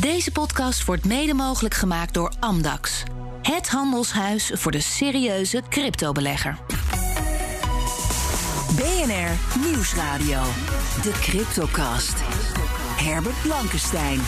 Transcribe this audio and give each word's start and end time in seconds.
Deze 0.00 0.32
podcast 0.32 0.84
wordt 0.84 1.04
mede 1.04 1.34
mogelijk 1.34 1.74
gemaakt 1.74 2.14
door 2.14 2.32
Amdax. 2.38 3.02
Het 3.42 3.68
handelshuis 3.68 4.50
voor 4.54 4.72
de 4.72 4.80
serieuze 4.80 5.62
cryptobelegger. 5.68 6.58
BNR 8.76 9.60
Nieuwsradio. 9.66 10.42
De 11.02 11.10
Cryptocast. 11.20 12.14
Herbert 12.96 13.42
Blankenstein. 13.42 14.20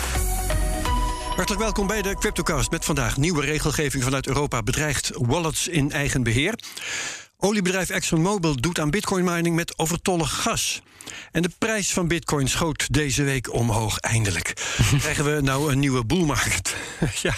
Hartelijk 1.36 1.62
welkom 1.62 1.86
bij 1.86 2.02
de 2.02 2.14
Cryptocast 2.14 2.70
met 2.70 2.84
vandaag 2.84 3.16
nieuwe 3.16 3.44
regelgeving 3.44 4.04
vanuit 4.04 4.26
Europa 4.26 4.62
bedreigt 4.62 5.10
wallets 5.14 5.68
in 5.68 5.90
eigen 5.90 6.22
beheer. 6.22 6.54
Oliebedrijf 7.36 7.90
ExxonMobil 7.90 8.56
doet 8.56 8.78
aan 8.78 8.90
bitcoin 8.90 9.24
mining 9.24 9.56
met 9.56 9.78
overtollig 9.78 10.42
gas. 10.42 10.82
En 11.30 11.42
de 11.42 11.50
prijs 11.58 11.92
van 11.92 12.08
bitcoin 12.08 12.48
schoot 12.48 12.92
deze 12.92 13.22
week 13.22 13.52
omhoog, 13.52 13.98
eindelijk. 13.98 14.52
Krijgen 14.98 15.34
we 15.34 15.40
nou 15.40 15.72
een 15.72 15.78
nieuwe 15.78 16.04
boelmarkt? 16.04 16.76
ja, 17.22 17.34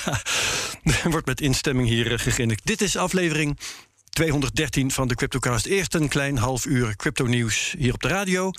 er 0.82 1.10
wordt 1.14 1.26
met 1.26 1.40
instemming 1.40 1.88
hier 1.88 2.12
eh, 2.12 2.18
gegrinnikt. 2.18 2.66
Dit 2.66 2.80
is 2.80 2.96
aflevering 2.96 3.58
213 4.10 4.90
van 4.90 5.08
de 5.08 5.14
CryptoCast. 5.14 5.66
Eerst 5.66 5.94
een 5.94 6.08
klein 6.08 6.38
half 6.38 6.66
uur 6.66 6.96
crypto-nieuws 6.96 7.74
hier 7.78 7.92
op 7.92 8.02
de 8.02 8.08
radio 8.08 8.50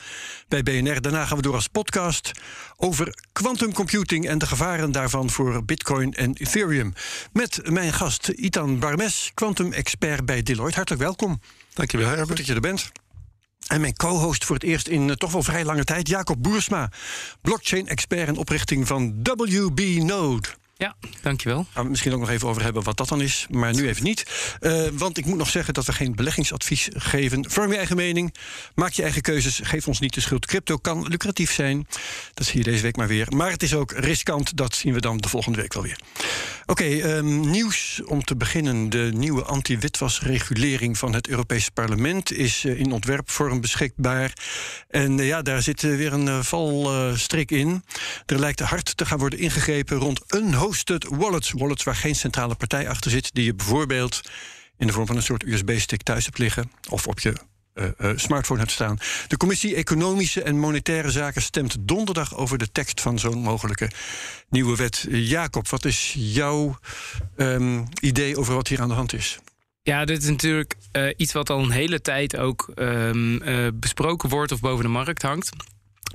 bij 0.47 0.63
BNR. 0.63 1.01
Daarna 1.01 1.25
gaan 1.25 1.37
we 1.37 1.43
door 1.43 1.53
als 1.53 1.67
podcast 1.67 2.31
over 2.77 3.23
quantum 3.31 3.73
computing 3.73 4.27
en 4.27 4.37
de 4.37 4.45
gevaren 4.45 4.91
daarvan 4.91 5.29
voor 5.29 5.65
Bitcoin 5.65 6.13
en 6.13 6.34
Ethereum. 6.34 6.93
Met 7.34 7.70
mijn 7.70 7.93
gast 7.93 8.27
Itan 8.27 8.79
Barmes, 8.79 9.31
quantum-expert 9.34 10.25
bij 10.25 10.43
Deloitte. 10.43 10.75
Hartelijk 10.75 11.03
welkom. 11.03 11.41
Dankjewel, 11.73 12.07
Herbert. 12.07 12.27
Goed 12.27 12.37
dat 12.37 12.45
je 12.45 12.53
er 12.53 12.61
bent. 12.61 12.91
En 13.65 13.81
mijn 13.81 13.95
co-host 13.95 14.45
voor 14.45 14.55
het 14.55 14.63
eerst 14.63 14.87
in 14.87 15.07
uh, 15.07 15.15
toch 15.15 15.31
wel 15.31 15.43
vrij 15.43 15.65
lange 15.65 15.83
tijd, 15.83 16.07
Jacob 16.07 16.43
Boersma, 16.43 16.91
blockchain-expert 17.41 18.27
en 18.27 18.37
oprichting 18.37 18.87
van 18.87 19.23
WB 19.23 19.79
Node. 19.79 20.47
Ja, 20.77 20.95
dankjewel. 21.21 21.65
Gaan 21.73 21.83
we 21.83 21.89
misschien 21.89 22.13
ook 22.13 22.20
nog 22.20 22.29
even 22.29 22.47
over 22.47 22.63
hebben 22.63 22.83
wat 22.83 22.97
dat 22.97 23.07
dan 23.07 23.21
is, 23.21 23.48
maar 23.49 23.73
nu 23.73 23.87
even 23.87 24.03
niet. 24.03 24.25
Uh, 24.62 24.87
want 24.93 25.17
ik 25.17 25.25
moet 25.25 25.37
nog 25.37 25.49
zeggen 25.49 25.73
dat 25.73 25.85
we 25.85 25.93
geen 25.93 26.15
beleggingsadvies 26.15 26.90
geven. 26.93 27.51
Vorm 27.51 27.71
je 27.71 27.77
eigen 27.77 27.95
mening, 27.95 28.34
maak 28.75 28.91
je 28.91 29.03
eigen 29.03 29.21
keuzes, 29.21 29.59
geef 29.63 29.87
ons 29.87 29.99
niet 29.99 30.13
de 30.13 30.21
schuld. 30.21 30.45
Crypto 30.45 30.77
kan 30.77 31.07
lucratief 31.07 31.51
zijn, 31.51 31.87
dat 32.34 32.45
zie 32.45 32.57
je 32.57 32.63
deze 32.63 32.81
week 32.81 32.95
maar 32.95 33.07
weer. 33.07 33.27
Maar 33.35 33.51
het 33.51 33.63
is 33.63 33.73
ook 33.73 33.91
riskant, 33.91 34.57
dat 34.57 34.75
zien 34.75 34.93
we 34.93 35.01
dan 35.01 35.18
de 35.18 35.29
volgende 35.29 35.57
week 35.57 35.73
wel 35.73 35.84
weer. 35.84 35.99
Oké, 36.68 37.18
um, 37.18 37.49
nieuws 37.49 38.02
om 38.05 38.24
te 38.24 38.35
beginnen. 38.35 38.90
De 38.90 39.12
nieuwe 39.13 39.44
anti-witwasregulering 39.44 40.98
van 40.98 41.13
het 41.13 41.27
Europese 41.27 41.71
parlement 41.71 42.32
is 42.32 42.63
uh, 42.63 42.80
in 42.80 42.91
ontwerpvorm 42.91 43.62
beschikbaar. 43.62 44.34
En 44.88 45.18
uh, 45.18 45.27
ja, 45.27 45.41
daar 45.41 45.62
zit 45.62 45.82
weer 45.82 46.13
een 46.13 46.43
valstrik 46.43 47.52
in. 47.52 47.84
Er 48.26 48.40
lijkt 48.40 48.60
hard 48.60 48.98
te 48.98 49.05
gaan 49.05 49.20
worden 49.20 49.40
ingegrepen 49.40 49.98
rond 49.98 50.21
een 50.27 50.54
hosted 50.54 51.08
wallets. 51.10 51.52
Wallets 51.52 51.84
waar 51.84 51.96
geen 51.96 52.16
centrale 52.16 52.55
partij 52.55 52.90
achter 52.90 53.12
zit, 53.12 53.30
die 53.34 53.46
je 53.46 53.55
bijvoorbeeld 53.55 54.21
in 54.77 54.88
de 54.88 54.93
vorm 54.93 55.08
van 55.08 55.16
een 55.16 55.24
soort 55.24 55.43
USB-stick 55.43 56.02
thuis 56.02 56.26
hebt 56.26 56.38
liggen 56.38 56.71
of 56.90 57.08
op 57.08 57.20
je 57.20 57.34
smartphone 58.15 58.59
hebt 58.59 58.71
staan. 58.71 58.98
De 59.27 59.37
Commissie 59.37 59.76
Economische 59.76 60.43
en 60.43 60.59
Monetaire 60.59 61.12
Zaken 61.12 61.41
stemt 61.41 61.76
donderdag 61.79 62.35
over 62.35 62.57
de 62.57 62.71
tekst 62.71 63.01
van 63.01 63.20
zo'n 63.20 63.37
mogelijke 63.37 63.90
nieuwe 64.50 64.75
wet. 64.75 65.06
Jacob, 65.09 65.68
wat 65.68 65.85
is 65.85 66.13
jouw 66.18 66.78
um, 67.38 67.88
idee 68.01 68.38
over 68.38 68.56
wat 68.56 68.68
hier 68.68 68.81
aan 68.81 68.88
de 68.88 68.94
hand 68.94 69.13
is? 69.13 69.40
Ja, 69.81 70.06
dit 70.06 70.22
is 70.22 70.29
natuurlijk 70.29 70.75
uh, 70.94 71.13
iets 71.18 71.34
wat 71.34 71.50
al 71.50 71.63
een 71.63 71.72
hele 71.72 72.01
tijd 72.01 72.38
ook 72.38 72.72
um, 72.75 73.41
besproken 73.73 74.29
wordt 74.29 74.51
of 74.51 74.59
boven 74.59 74.84
de 74.84 74.90
markt 74.90 75.22
hangt. 75.22 75.50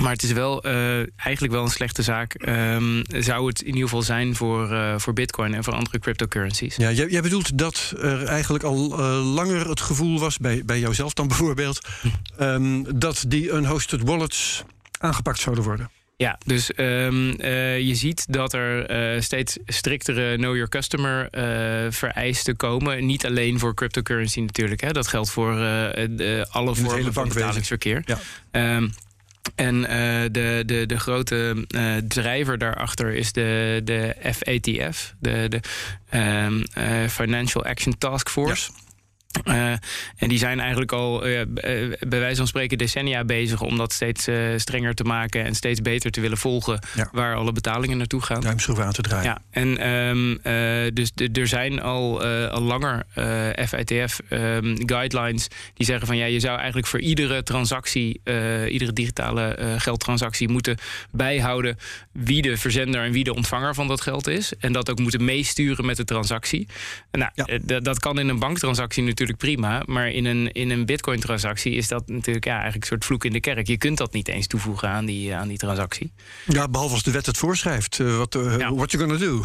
Maar 0.00 0.12
het 0.12 0.22
is 0.22 0.32
wel 0.32 0.66
uh, 0.66 0.98
eigenlijk 1.16 1.52
wel 1.52 1.62
een 1.62 1.70
slechte 1.70 2.02
zaak. 2.02 2.48
Um, 2.48 3.02
zou 3.08 3.46
het 3.46 3.60
in 3.60 3.66
ieder 3.66 3.82
geval 3.82 4.02
zijn 4.02 4.36
voor, 4.36 4.72
uh, 4.72 4.98
voor 4.98 5.12
Bitcoin 5.12 5.54
en 5.54 5.64
voor 5.64 5.72
andere 5.72 5.98
cryptocurrencies. 5.98 6.76
Ja, 6.76 6.90
jij, 6.90 7.08
jij 7.08 7.22
bedoelt 7.22 7.58
dat 7.58 7.94
er 8.00 8.24
eigenlijk 8.24 8.64
al 8.64 9.00
uh, 9.00 9.34
langer 9.34 9.68
het 9.68 9.80
gevoel 9.80 10.18
was, 10.18 10.38
bij, 10.38 10.62
bij 10.64 10.78
jouzelf 10.78 11.12
dan 11.12 11.28
bijvoorbeeld, 11.28 11.88
um, 12.40 12.98
dat 12.98 13.24
die 13.28 13.52
unhosted 13.52 14.02
wallets 14.02 14.62
aangepakt 14.98 15.38
zouden 15.38 15.64
worden. 15.64 15.90
Ja, 16.16 16.38
dus 16.46 16.70
um, 16.76 17.34
uh, 17.40 17.78
je 17.78 17.94
ziet 17.94 18.32
dat 18.32 18.52
er 18.52 18.90
uh, 19.14 19.20
steeds 19.20 19.58
striktere 19.66 20.36
know 20.36 20.54
your 20.54 20.68
customer 20.68 21.28
uh, 21.30 21.92
vereisten 21.92 22.56
komen. 22.56 23.06
Niet 23.06 23.26
alleen 23.26 23.58
voor 23.58 23.74
cryptocurrency 23.74 24.40
natuurlijk. 24.40 24.80
Hè. 24.80 24.92
Dat 24.92 25.06
geldt 25.06 25.30
voor 25.30 25.52
alle 26.50 26.74
vormen 26.74 27.12
van 27.12 27.28
betalingsverkeer. 27.28 28.02
Ja. 28.04 28.76
Um, 28.76 28.92
en 29.54 29.74
uh, 29.74 29.86
de, 30.32 30.62
de, 30.66 30.86
de 30.86 30.98
grote 30.98 31.66
uh, 31.68 31.96
drijver 31.96 32.58
daarachter 32.58 33.14
is 33.14 33.32
de, 33.32 33.80
de 33.84 34.14
FATF, 34.22 35.14
de, 35.18 35.48
de 35.48 35.60
um, 36.18 36.62
uh, 36.78 37.08
Financial 37.08 37.64
Action 37.64 37.98
Task 37.98 38.28
Force. 38.28 38.70
Uh, 39.44 39.72
en 40.16 40.28
die 40.28 40.38
zijn 40.38 40.60
eigenlijk 40.60 40.92
al 40.92 41.26
uh, 41.26 41.40
bij 41.98 42.18
wijze 42.18 42.36
van 42.36 42.46
spreken 42.46 42.78
decennia 42.78 43.24
bezig 43.24 43.60
om 43.60 43.76
dat 43.76 43.92
steeds 43.92 44.28
strenger 44.56 44.94
te 44.94 45.04
maken 45.04 45.44
en 45.44 45.54
steeds 45.54 45.80
beter 45.80 46.10
te 46.10 46.20
willen 46.20 46.38
volgen 46.38 46.78
ja. 46.94 47.08
waar 47.12 47.34
alle 47.34 47.52
betalingen 47.52 47.96
naartoe 47.96 48.22
gaan. 48.22 48.40
Duimschroeven 48.40 48.84
aan 48.84 48.92
te 48.92 49.02
draaien. 49.02 49.24
Ja, 49.24 49.42
en 49.50 49.88
um, 49.88 50.40
dus 50.94 51.12
er 51.32 51.46
zijn 51.46 51.80
al, 51.80 52.22
al 52.24 52.62
langer 52.62 53.04
FITF 53.68 54.20
um, 54.30 54.88
guidelines 54.88 55.48
die 55.74 55.86
zeggen 55.86 56.06
van 56.06 56.16
ja, 56.16 56.24
je 56.24 56.40
zou 56.40 56.56
eigenlijk 56.56 56.86
voor 56.86 57.00
iedere 57.00 57.42
transactie, 57.42 58.20
iedere 58.68 58.92
digitale 58.92 59.74
geldtransactie 59.78 60.48
moeten 60.48 60.76
bijhouden 61.10 61.78
wie 62.12 62.42
de 62.42 62.56
verzender 62.56 63.04
en 63.04 63.12
wie 63.12 63.24
de 63.24 63.34
ontvanger 63.34 63.74
van 63.74 63.88
dat 63.88 64.00
geld 64.00 64.26
is. 64.26 64.52
En 64.58 64.72
dat 64.72 64.90
ook 64.90 64.98
moeten 64.98 65.24
meesturen 65.24 65.86
met 65.86 65.96
de 65.96 66.04
transactie. 66.04 66.68
Nou, 67.10 67.30
ja. 67.34 67.80
dat 67.80 67.98
kan 67.98 68.18
in 68.18 68.28
een 68.28 68.38
banktransactie 68.38 69.02
natuurlijk 69.02 69.19
natuurlijk 69.20 69.60
prima. 69.60 69.82
Maar 69.86 70.08
in 70.08 70.24
een, 70.24 70.52
in 70.52 70.70
een 70.70 70.86
bitcoin-transactie 70.86 71.74
is 71.74 71.88
dat 71.88 72.08
natuurlijk 72.08 72.44
ja, 72.44 72.52
eigenlijk 72.52 72.82
een 72.82 72.90
soort 72.90 73.04
vloek 73.04 73.24
in 73.24 73.32
de 73.32 73.40
kerk. 73.40 73.66
Je 73.66 73.78
kunt 73.78 73.98
dat 73.98 74.12
niet 74.12 74.28
eens 74.28 74.46
toevoegen 74.46 74.88
aan 74.88 75.04
die, 75.04 75.34
aan 75.34 75.48
die 75.48 75.58
transactie. 75.58 76.12
Ja, 76.46 76.68
behalve 76.68 76.94
als 76.94 77.02
de 77.02 77.10
wet 77.10 77.26
het 77.26 77.38
voorschrijft. 77.38 77.98
Uh, 77.98 78.16
wat 78.16 78.34
uh, 78.34 78.58
ja. 78.58 78.74
what 78.74 78.90
you 78.90 79.02
gonna 79.02 79.18
do? 79.18 79.42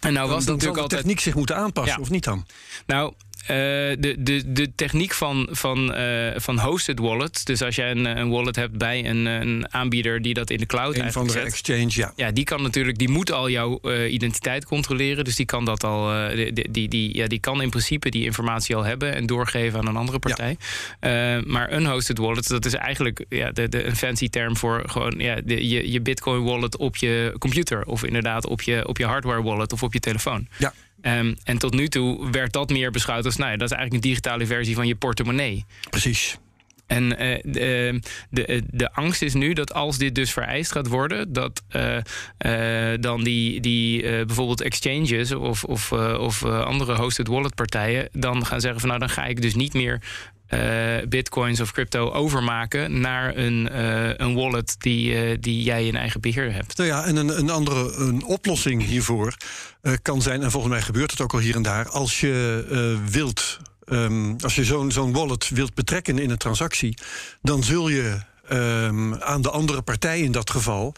en 0.00 0.12
nou 0.12 0.28
was 0.28 0.44
dan, 0.44 0.54
natuurlijk 0.54 0.74
de 0.74 0.80
altijd... 0.80 1.00
techniek 1.00 1.20
zich 1.20 1.34
moeten 1.34 1.56
aanpassen, 1.56 1.96
ja. 1.96 2.02
of 2.02 2.10
niet 2.10 2.24
dan? 2.24 2.46
Nou, 2.86 3.14
de, 3.46 4.14
de, 4.18 4.52
de 4.52 4.74
techniek 4.74 5.12
van, 5.12 5.48
van, 5.50 5.98
uh, 5.98 6.30
van 6.36 6.58
hosted 6.58 6.98
wallets. 6.98 7.44
Dus 7.44 7.62
als 7.62 7.76
jij 7.76 7.90
een, 7.90 8.04
een 8.04 8.30
wallet 8.30 8.56
hebt 8.56 8.78
bij 8.78 9.08
een, 9.08 9.26
een 9.26 9.72
aanbieder 9.72 10.22
die 10.22 10.34
dat 10.34 10.50
in 10.50 10.58
de 10.58 10.66
cloud 10.66 10.98
een 10.98 11.12
van 11.12 11.26
de 11.26 11.32
zet, 11.32 11.44
exchange, 11.44 11.90
ja. 11.90 12.12
Ja, 12.16 12.30
die 12.30 12.44
kan 12.44 12.62
natuurlijk, 12.62 12.98
die 12.98 13.08
moet 13.08 13.32
al 13.32 13.48
jouw 13.48 13.80
identiteit 14.08 14.64
controleren. 14.64 15.24
Dus 15.24 15.36
die 15.36 15.46
kan 15.46 15.64
dat 15.64 15.84
al, 15.84 16.28
die, 16.34 16.70
die, 16.70 16.88
die, 16.88 17.16
ja, 17.16 17.26
die 17.26 17.40
kan 17.40 17.62
in 17.62 17.70
principe 17.70 18.10
die 18.10 18.24
informatie 18.24 18.76
al 18.76 18.84
hebben 18.84 19.14
en 19.14 19.26
doorgeven 19.26 19.78
aan 19.78 19.86
een 19.86 19.96
andere 19.96 20.18
partij. 20.18 20.56
Ja. 21.00 21.42
maar 21.46 21.72
unhosted 21.72 22.18
wallets, 22.18 22.48
dat 22.48 22.64
is 22.64 22.74
eigenlijk 22.74 23.24
ja, 23.28 23.50
de, 23.50 23.68
de, 23.68 23.84
een 23.84 23.96
fancy 23.96 24.28
term 24.28 24.56
voor 24.56 24.82
gewoon 24.86 25.14
ja, 25.18 25.40
de, 25.44 25.68
je, 25.68 25.90
je 25.92 26.00
Bitcoin 26.00 26.42
wallet 26.42 26.76
op 26.76 26.96
je 26.96 27.34
computer. 27.38 27.84
Of 27.86 28.04
inderdaad 28.04 28.46
op 28.46 28.62
je, 28.62 28.88
op 28.88 28.98
je 28.98 29.04
hardware 29.04 29.42
wallet 29.42 29.72
of 29.72 29.82
op 29.82 29.92
je 29.92 30.00
telefoon. 30.00 30.46
Ja. 30.56 30.72
Um, 31.06 31.36
en 31.44 31.58
tot 31.58 31.74
nu 31.74 31.88
toe 31.88 32.30
werd 32.30 32.52
dat 32.52 32.70
meer 32.70 32.90
beschouwd 32.90 33.24
als, 33.24 33.36
nou 33.36 33.50
ja, 33.50 33.56
dat 33.56 33.70
is 33.70 33.76
eigenlijk 33.76 34.04
een 34.04 34.10
digitale 34.10 34.46
versie 34.46 34.74
van 34.74 34.86
je 34.86 34.94
portemonnee. 34.94 35.64
Precies. 35.90 36.38
En 36.86 37.04
uh, 37.04 37.38
de, 37.42 38.00
de, 38.30 38.62
de 38.70 38.92
angst 38.92 39.22
is 39.22 39.34
nu 39.34 39.52
dat 39.52 39.74
als 39.74 39.98
dit 39.98 40.14
dus 40.14 40.32
vereist 40.32 40.72
gaat 40.72 40.86
worden, 40.86 41.32
dat 41.32 41.62
uh, 41.76 41.96
uh, 42.38 42.98
dan 43.00 43.24
die, 43.24 43.60
die 43.60 44.02
bijvoorbeeld 44.02 44.60
exchanges 44.60 45.32
of, 45.32 45.64
of, 45.64 45.92
of 46.18 46.44
andere 46.44 46.94
hosted 46.94 47.28
wallet 47.28 47.54
partijen 47.54 48.08
dan 48.12 48.46
gaan 48.46 48.60
zeggen 48.60 48.80
van 48.80 48.88
nou 48.88 49.00
dan 49.00 49.10
ga 49.10 49.24
ik 49.24 49.42
dus 49.42 49.54
niet 49.54 49.74
meer 49.74 50.00
bitcoins 51.08 51.60
of 51.60 51.72
crypto 51.72 52.10
overmaken 52.10 53.00
naar 53.00 53.36
een, 53.36 53.68
uh, 53.72 54.08
een 54.16 54.34
wallet 54.34 54.74
die, 54.78 55.30
uh, 55.30 55.36
die 55.40 55.62
jij 55.62 55.86
in 55.86 55.96
eigen 55.96 56.20
beheer 56.20 56.52
hebt. 56.52 56.76
Nou 56.76 56.88
ja, 56.88 57.04
en 57.04 57.16
een, 57.16 57.38
een 57.38 57.50
andere 57.50 57.94
een 57.96 58.24
oplossing 58.24 58.84
hiervoor 58.84 59.36
kan 60.02 60.22
zijn, 60.22 60.42
en 60.42 60.50
volgens 60.50 60.72
mij 60.72 60.82
gebeurt 60.82 61.10
het 61.10 61.20
ook 61.20 61.32
al 61.32 61.38
hier 61.38 61.56
en 61.56 61.62
daar, 61.62 61.88
als 61.88 62.20
je 62.20 63.00
wilt. 63.10 63.58
Um, 63.88 64.36
als 64.40 64.54
je 64.54 64.64
zo'n 64.64 64.90
zo'n 64.90 65.12
wallet 65.12 65.48
wilt 65.48 65.74
betrekken 65.74 66.18
in 66.18 66.30
een 66.30 66.38
transactie, 66.38 66.98
dan 67.42 67.62
zul 67.62 67.88
je 67.88 68.20
um, 68.52 69.14
aan 69.14 69.42
de 69.42 69.50
andere 69.50 69.82
partij 69.82 70.20
in 70.20 70.32
dat 70.32 70.50
geval 70.50 70.94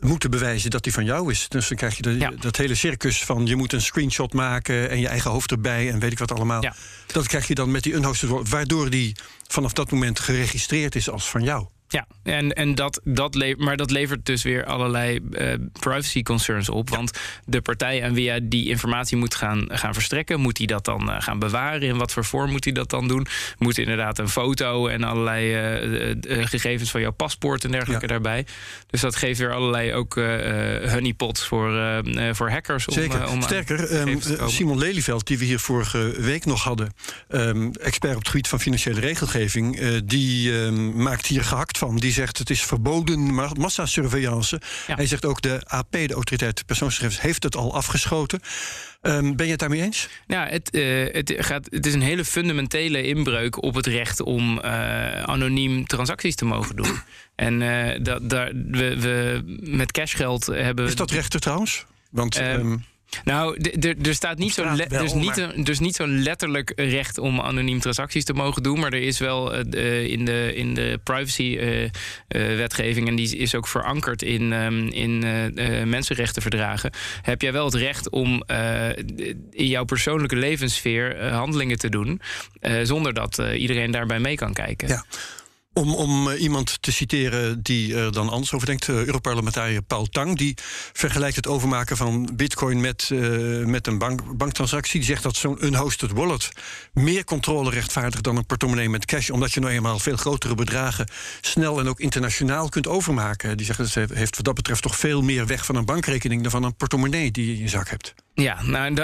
moeten 0.00 0.30
bewijzen 0.30 0.70
dat 0.70 0.82
die 0.82 0.92
van 0.92 1.04
jou 1.04 1.30
is. 1.30 1.48
Dus 1.48 1.68
dan 1.68 1.76
krijg 1.76 1.96
je 1.96 2.02
de, 2.02 2.18
ja. 2.18 2.30
dat 2.30 2.56
hele 2.56 2.74
circus 2.74 3.24
van 3.24 3.46
je 3.46 3.56
moet 3.56 3.72
een 3.72 3.82
screenshot 3.82 4.32
maken 4.32 4.90
en 4.90 5.00
je 5.00 5.08
eigen 5.08 5.30
hoofd 5.30 5.50
erbij 5.50 5.90
en 5.90 5.98
weet 5.98 6.12
ik 6.12 6.18
wat 6.18 6.32
allemaal. 6.32 6.62
Ja. 6.62 6.74
Dat 7.06 7.26
krijg 7.26 7.46
je 7.48 7.54
dan 7.54 7.70
met 7.70 7.82
die 7.82 7.94
unhosted 7.94 8.30
waardoor 8.48 8.90
die 8.90 9.16
vanaf 9.48 9.72
dat 9.72 9.90
moment 9.90 10.20
geregistreerd 10.20 10.94
is 10.94 11.10
als 11.10 11.30
van 11.30 11.42
jou. 11.42 11.66
Ja, 11.92 12.06
en, 12.22 12.52
en 12.52 12.74
dat, 12.74 13.00
dat 13.04 13.34
levert, 13.34 13.58
maar 13.58 13.76
dat 13.76 13.90
levert 13.90 14.26
dus 14.26 14.42
weer 14.42 14.64
allerlei 14.64 15.20
uh, 15.30 15.54
privacy 15.80 16.22
concerns 16.22 16.68
op. 16.68 16.90
Want 16.90 17.18
de 17.44 17.60
partij 17.60 18.04
aan 18.04 18.14
wie 18.14 18.28
hij 18.28 18.48
die 18.48 18.68
informatie 18.68 19.16
moet 19.16 19.34
gaan, 19.34 19.66
gaan 19.68 19.94
verstrekken, 19.94 20.40
moet 20.40 20.58
hij 20.58 20.66
dat 20.66 20.84
dan 20.84 21.10
uh, 21.10 21.16
gaan 21.18 21.38
bewaren? 21.38 21.82
In 21.82 21.96
wat 21.96 22.12
voor 22.12 22.24
vorm 22.24 22.50
moet 22.50 22.64
hij 22.64 22.72
dat 22.72 22.90
dan 22.90 23.08
doen? 23.08 23.26
Moet 23.58 23.78
inderdaad 23.78 24.18
een 24.18 24.28
foto 24.28 24.86
en 24.86 25.04
allerlei 25.04 25.54
uh, 25.82 26.46
gegevens 26.46 26.90
van 26.90 27.00
jouw 27.00 27.10
paspoort 27.12 27.64
en 27.64 27.70
dergelijke 27.70 28.06
ja. 28.06 28.12
daarbij. 28.12 28.46
Dus 28.86 29.00
dat 29.00 29.16
geeft 29.16 29.38
weer 29.38 29.52
allerlei 29.54 29.94
ook 29.94 30.14
honeypots 30.90 31.46
voor, 31.46 32.02
voor 32.32 32.50
hackers. 32.50 32.84
Zeker. 32.84 33.26
Om, 33.26 33.32
om 33.32 33.42
Sterker, 33.42 34.08
um, 34.08 34.20
Simon 34.46 34.78
Lelyveld, 34.78 35.26
die 35.26 35.38
we 35.38 35.44
hier 35.44 35.58
vorige 35.58 36.14
week 36.18 36.44
nog 36.44 36.62
hadden, 36.62 36.94
um, 37.28 37.72
expert 37.72 38.12
op 38.12 38.18
het 38.18 38.28
gebied 38.28 38.48
van 38.48 38.60
financiële 38.60 39.00
regelgeving, 39.00 39.98
die 40.04 40.52
um, 40.52 41.02
maakt 41.02 41.26
hier 41.26 41.44
gehakt 41.44 41.78
van. 41.80 41.96
Die 41.96 42.12
zegt 42.12 42.38
het 42.38 42.50
is 42.50 42.62
verboden 42.62 43.34
massasurveillance. 43.58 44.60
Ja. 44.86 44.94
Hij 44.94 45.06
zegt 45.06 45.24
ook 45.24 45.42
de 45.42 45.60
AP, 45.64 45.92
de 45.92 46.12
autoriteit 46.12 46.66
persoonsgegevens, 46.66 47.20
heeft 47.20 47.42
het 47.42 47.56
al 47.56 47.74
afgeschoten. 47.74 48.40
Um, 49.02 49.36
ben 49.36 49.44
je 49.44 49.50
het 49.50 49.60
daarmee 49.60 49.82
eens? 49.82 50.08
Ja, 50.26 50.46
het, 50.46 50.74
uh, 50.74 51.12
het, 51.12 51.34
gaat, 51.36 51.66
het 51.70 51.86
is 51.86 51.94
een 51.94 52.02
hele 52.02 52.24
fundamentele 52.24 53.02
inbreuk 53.02 53.62
op 53.62 53.74
het 53.74 53.86
recht 53.86 54.20
om 54.20 54.58
uh, 54.58 55.22
anoniem 55.22 55.86
transacties 55.86 56.34
te 56.34 56.44
mogen 56.44 56.76
doen. 56.76 57.00
en 57.46 57.60
uh, 57.60 57.98
dat, 58.02 58.30
daar, 58.30 58.52
we, 58.54 59.00
we, 59.00 59.42
met 59.60 59.92
cashgeld 59.92 60.46
hebben. 60.46 60.86
Is 60.86 60.94
dat 60.94 61.10
rechter 61.10 61.40
trouwens? 61.40 61.86
Want. 62.10 62.40
Um, 62.40 62.84
nou, 63.24 63.56
er 64.02 64.14
staat 64.14 64.38
niet 64.38 64.52
zo'n 64.52 64.76
le 64.76 64.86
dus 64.88 65.12
niet, 65.12 65.46
dus 65.64 65.78
niet 65.78 65.94
zo'n 65.94 66.22
letterlijk 66.22 66.72
recht 66.76 67.18
om 67.18 67.40
anoniem 67.40 67.80
transacties 67.80 68.24
te 68.24 68.32
mogen 68.32 68.62
doen. 68.62 68.80
Maar 68.80 68.92
er 68.92 69.02
is 69.02 69.18
wel 69.18 69.54
uh, 69.54 70.04
in 70.04 70.24
de, 70.24 70.54
in 70.54 70.74
de 70.74 71.00
privacy-wetgeving, 71.02 73.04
uh, 73.04 73.10
en 73.10 73.16
die 73.16 73.36
is 73.36 73.54
ook 73.54 73.68
verankerd 73.68 74.22
in, 74.22 74.52
um, 74.52 74.88
in 74.88 75.18
mensenrechtenverdragen. 75.88 76.90
Heb 77.22 77.42
jij 77.42 77.52
wel 77.52 77.64
het 77.64 77.74
recht 77.74 78.10
om 78.10 78.42
in 79.50 79.66
jouw 79.66 79.84
persoonlijke 79.84 80.36
levenssfeer 80.36 81.30
handelingen 81.30 81.78
te 81.78 81.88
doen. 81.88 82.20
zonder 82.82 83.14
dat 83.14 83.42
iedereen 83.56 83.90
daarbij 83.90 84.18
mee 84.18 84.36
kan 84.36 84.52
kijken. 84.52 84.88
Ja. 84.88 85.04
Om, 85.72 85.94
om 85.94 86.28
uh, 86.28 86.40
iemand 86.40 86.82
te 86.82 86.92
citeren 86.92 87.62
die 87.62 87.96
er 87.96 88.12
dan 88.12 88.28
anders 88.28 88.52
over 88.52 88.66
denkt, 88.66 88.88
uh, 88.88 89.04
Europarlementariër 89.04 89.82
Paul 89.82 90.06
Tang, 90.06 90.36
die 90.36 90.54
vergelijkt 90.92 91.36
het 91.36 91.46
overmaken 91.46 91.96
van 91.96 92.30
bitcoin 92.34 92.80
met, 92.80 93.10
uh, 93.12 93.64
met 93.66 93.86
een 93.86 93.98
bank, 93.98 94.36
banktransactie. 94.36 95.00
Die 95.00 95.08
zegt 95.08 95.22
dat 95.22 95.36
zo'n 95.36 95.64
unhosted 95.64 96.10
wallet 96.10 96.50
meer 96.92 97.24
controle 97.24 97.70
rechtvaardigt 97.70 98.24
dan 98.24 98.36
een 98.36 98.46
portemonnee 98.46 98.88
met 98.88 99.04
cash, 99.04 99.30
omdat 99.30 99.52
je 99.52 99.60
nou 99.60 99.72
eenmaal 99.72 99.98
veel 99.98 100.16
grotere 100.16 100.54
bedragen 100.54 101.08
snel 101.40 101.80
en 101.80 101.88
ook 101.88 102.00
internationaal 102.00 102.68
kunt 102.68 102.86
overmaken. 102.86 103.56
Die 103.56 103.66
zeggen 103.66 103.84
dat 103.84 104.16
heeft 104.16 104.36
wat 104.36 104.44
dat 104.44 104.54
betreft 104.54 104.82
toch 104.82 104.96
veel 104.96 105.22
meer 105.22 105.46
weg 105.46 105.64
van 105.64 105.76
een 105.76 105.84
bankrekening 105.84 106.42
dan 106.42 106.50
van 106.50 106.62
een 106.62 106.76
portemonnee 106.76 107.30
die 107.30 107.46
je 107.46 107.52
in 107.52 107.62
je 107.62 107.68
zak 107.68 107.88
hebt. 107.88 108.14
Ja, 108.34 108.62
nou, 108.62 108.94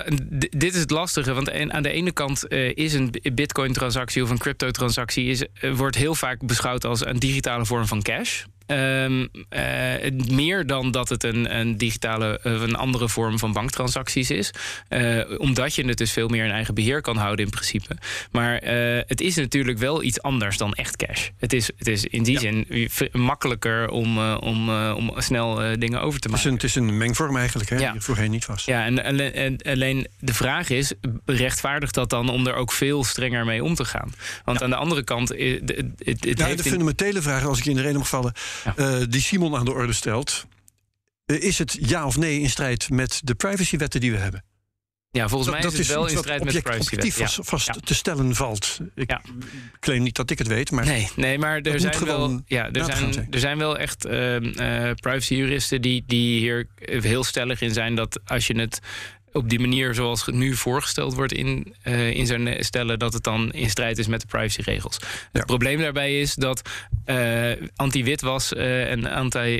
dit 0.50 0.74
is 0.74 0.80
het 0.80 0.90
lastige. 0.90 1.34
Want 1.34 1.52
aan 1.52 1.82
de 1.82 1.90
ene 1.90 2.12
kant 2.12 2.44
uh, 2.48 2.70
is 2.74 2.94
een 2.94 3.14
bitcoin-transactie 3.34 4.22
of 4.22 4.30
een 4.30 4.38
crypto-transactie... 4.38 5.50
Uh, 5.60 5.74
wordt 5.74 5.96
heel 5.96 6.14
vaak 6.14 6.46
beschouwd 6.46 6.84
als 6.84 7.06
een 7.06 7.18
digitale 7.18 7.66
vorm 7.66 7.86
van 7.86 8.02
cash. 8.02 8.44
Um, 8.66 9.20
uh, 9.20 10.28
meer 10.30 10.66
dan 10.66 10.90
dat 10.90 11.08
het 11.08 11.24
een, 11.24 11.58
een 11.58 11.76
digitale, 11.76 12.40
uh, 12.44 12.52
een 12.52 12.76
andere 12.76 13.08
vorm 13.08 13.38
van 13.38 13.52
banktransacties 13.52 14.30
is. 14.30 14.50
Uh, 14.88 15.40
omdat 15.40 15.74
je 15.74 15.86
het 15.86 15.98
dus 15.98 16.12
veel 16.12 16.28
meer 16.28 16.44
in 16.44 16.50
eigen 16.50 16.74
beheer 16.74 17.00
kan 17.00 17.16
houden 17.16 17.44
in 17.44 17.50
principe. 17.50 17.96
Maar 18.30 18.60
het 19.06 19.20
is 19.20 19.36
natuurlijk 19.36 19.78
wel 19.78 20.02
iets 20.02 20.22
anders 20.22 20.56
dan 20.56 20.74
echt 20.74 20.96
cash. 20.96 21.28
Het 21.38 21.52
is, 21.52 21.70
het 21.76 21.88
is 21.88 22.04
in 22.04 22.22
die 22.22 22.40
ja. 22.40 22.40
zin 22.40 22.66
makkelijker 23.12 23.88
om, 23.88 24.18
om, 24.34 24.70
om 24.70 25.12
snel 25.16 25.78
dingen 25.78 26.00
over 26.00 26.20
te 26.20 26.28
maken. 26.28 26.52
Het 26.52 26.64
is 26.64 26.74
een, 26.74 26.82
het 26.82 26.90
is 26.90 26.92
een 26.94 26.96
mengvorm 26.96 27.36
eigenlijk, 27.36 27.70
hè, 27.70 27.76
ja. 27.76 27.92
die 27.92 28.00
voorheen 28.00 28.30
niet 28.30 28.46
was. 28.46 28.64
Ja, 28.64 28.84
en, 28.84 29.04
en, 29.04 29.34
en, 29.34 29.56
alleen 29.62 30.06
de 30.18 30.34
vraag 30.34 30.70
is, 30.70 30.92
rechtvaardigt 31.24 31.94
dat 31.94 32.10
dan 32.10 32.28
om 32.28 32.46
er 32.46 32.54
ook 32.54 32.72
veel 32.72 33.04
strenger 33.04 33.44
mee 33.44 33.64
om 33.64 33.74
te 33.74 33.84
gaan? 33.84 34.14
Want 34.44 34.58
ja. 34.58 34.64
aan 34.64 34.70
de 34.70 34.76
andere 34.76 35.04
kant... 35.04 35.28
Het, 35.28 35.74
het, 35.98 36.24
het 36.24 36.56
de 36.56 36.62
fundamentele 36.62 37.22
vraag, 37.22 37.44
als 37.44 37.58
ik 37.58 37.64
in 37.64 37.74
de 37.74 37.82
reden 37.82 37.98
mag 37.98 38.08
vallen 38.08 38.32
ja. 38.64 38.74
uh, 38.76 39.06
die 39.08 39.20
Simon 39.20 39.56
aan 39.56 39.64
de 39.64 39.72
orde 39.72 39.92
stelt. 39.92 40.46
Uh, 41.26 41.42
is 41.42 41.58
het 41.58 41.76
ja 41.80 42.06
of 42.06 42.16
nee 42.16 42.40
in 42.40 42.50
strijd 42.50 42.90
met 42.90 43.20
de 43.24 43.34
privacywetten 43.34 44.00
die 44.00 44.12
we 44.12 44.18
hebben? 44.18 44.44
Ja, 45.16 45.28
volgens 45.28 45.50
mij 45.50 45.60
dat 45.60 45.72
is 45.72 45.78
het 45.78 45.86
wel 45.86 46.06
in 46.06 46.16
strijd 46.16 46.44
met 46.44 46.52
de 46.52 46.62
privacywet. 46.62 46.92
objectief 46.92 47.16
vast, 47.16 47.38
vast 47.42 47.66
ja. 47.66 47.74
te 47.84 47.94
stellen 47.94 48.34
valt. 48.34 48.78
Ik 48.94 49.10
ja. 49.10 49.20
claim 49.80 50.02
niet 50.02 50.16
dat 50.16 50.30
ik 50.30 50.38
het 50.38 50.46
weet, 50.46 50.70
maar... 50.70 50.84
Nee, 50.84 51.08
nee 51.16 51.38
maar 51.38 51.60
er 51.60 51.80
zijn, 51.80 52.04
wel, 52.04 52.40
ja, 52.46 52.70
er, 52.72 52.84
zijn, 52.84 53.12
zijn. 53.12 53.26
er 53.30 53.38
zijn 53.38 53.58
wel 53.58 53.78
echt 53.78 54.06
uh, 54.06 54.40
uh, 54.40 54.90
privacyjuristen 54.94 55.82
die, 55.82 56.04
die 56.06 56.38
hier 56.38 56.68
heel 56.84 57.24
stellig 57.24 57.60
in 57.60 57.72
zijn... 57.72 57.94
dat 57.94 58.20
als 58.24 58.46
je 58.46 58.58
het 58.58 58.80
op 59.36 59.48
die 59.48 59.60
manier 59.60 59.94
zoals 59.94 60.26
het 60.26 60.34
nu 60.34 60.56
voorgesteld 60.56 61.14
wordt 61.14 61.32
in, 61.32 61.74
uh, 61.84 62.10
in 62.10 62.26
zou 62.26 62.62
stellen 62.62 62.98
dat 62.98 63.12
het 63.12 63.24
dan 63.24 63.52
in 63.52 63.70
strijd 63.70 63.98
is 63.98 64.06
met 64.06 64.20
de 64.20 64.26
privacyregels. 64.26 64.96
Ja. 65.00 65.08
Het 65.32 65.46
probleem 65.46 65.78
daarbij 65.78 66.20
is 66.20 66.34
dat 66.34 66.68
uh, 67.06 67.50
anti-witwas 67.76 68.52
uh, 68.52 68.90
en 68.90 69.06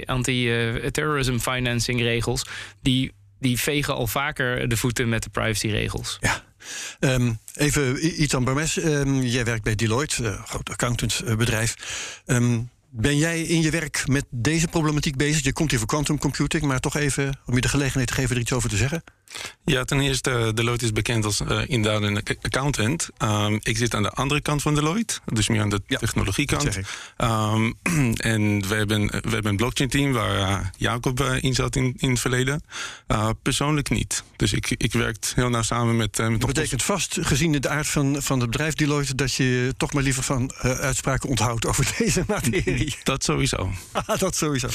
anti-terrorism 0.07 1.31
anti, 1.31 1.43
financing 1.43 2.01
regels 2.01 2.47
die, 2.83 3.13
die 3.41 3.61
vegen 3.61 3.95
al 3.95 4.07
vaker 4.07 4.69
de 4.69 4.77
voeten 4.77 5.09
met 5.09 5.23
de 5.23 5.31
privacyregels. 5.31 6.19
Ja. 6.21 6.45
Um, 7.01 7.39
even 7.55 8.23
Itan 8.23 8.45
Barmes, 8.45 8.85
um, 8.85 9.23
jij 9.23 9.45
werkt 9.45 9.63
bij 9.65 9.75
Deloitte, 9.75 10.23
uh, 10.23 10.45
groot 10.45 10.71
accountantbedrijf. 10.71 11.77
Um, 12.27 12.71
ben 12.91 13.17
jij 13.17 13.43
in 13.43 13.63
je 13.63 13.71
werk 13.71 14.03
met 14.07 14.25
deze 14.31 14.69
problematiek 14.69 15.17
bezig? 15.17 15.45
Je 15.45 15.53
komt 15.53 15.71
hier 15.71 15.79
voor 15.79 15.89
quantum 15.89 16.19
computing, 16.19 16.63
maar 16.63 16.81
toch 16.81 16.97
even 16.97 17.39
om 17.47 17.55
je 17.55 17.61
de 17.61 17.69
gelegenheid 17.69 18.09
te 18.09 18.15
geven 18.15 18.35
er 18.35 18.41
iets 18.41 18.53
over 18.53 18.69
te 18.69 18.77
zeggen. 18.77 19.05
Ja, 19.69 19.85
ten 19.85 20.01
eerste, 20.01 20.53
Deloitte 20.55 20.85
is 20.85 20.93
bekend 20.93 21.25
als 21.25 21.41
uh, 21.41 21.63
inderdaad 21.67 22.03
een 22.03 22.23
accountant. 22.43 23.09
Um, 23.23 23.59
ik 23.63 23.77
zit 23.77 23.95
aan 23.95 24.03
de 24.03 24.11
andere 24.11 24.41
kant 24.41 24.63
van 24.63 24.75
Deloitte, 24.75 25.19
dus 25.25 25.49
meer 25.49 25.61
aan 25.61 25.69
de 25.69 25.83
ja, 25.87 25.99
technologiekant. 25.99 26.79
Um, 27.19 27.75
en 28.33 28.69
we 28.69 28.75
hebben, 28.75 29.07
we 29.07 29.31
hebben 29.31 29.47
een 29.47 29.57
blockchain 29.57 29.91
team 29.91 30.13
waar 30.13 30.39
uh, 30.39 30.59
Jacob 30.77 31.21
uh, 31.21 31.43
in 31.43 31.55
zat 31.55 31.77
in, 31.77 31.95
in 31.97 32.11
het 32.11 32.21
verleden. 32.21 32.63
persoonlijk 33.43 33.91
niet. 33.91 34.23
Dus 34.37 34.53
ik, 34.53 34.75
ik 34.77 34.93
werk 34.93 35.33
heel 35.35 35.49
nauw 35.49 35.63
samen 35.63 35.97
met. 35.97 36.19
met 36.19 36.41
dat 36.41 36.47
betekent 36.47 36.83
vast, 36.83 37.19
gezien 37.21 37.53
de 37.53 37.69
aard 37.69 37.89
van, 37.89 38.23
van 38.23 38.41
het 38.41 38.51
bedrijf 38.51 38.75
Deloitte, 38.75 39.15
dat 39.15 39.35
je 39.35 39.75
toch 39.77 39.93
maar 39.93 40.03
liever 40.03 40.23
van 40.23 40.53
uitspraken 40.63 41.29
onthoudt 41.29 41.67
over 41.67 41.95
deze 41.99 42.25
materie. 42.27 42.97
dat 43.03 43.25
sowieso. 43.25 43.71
dat 44.19 44.37
sowieso. 44.37 44.69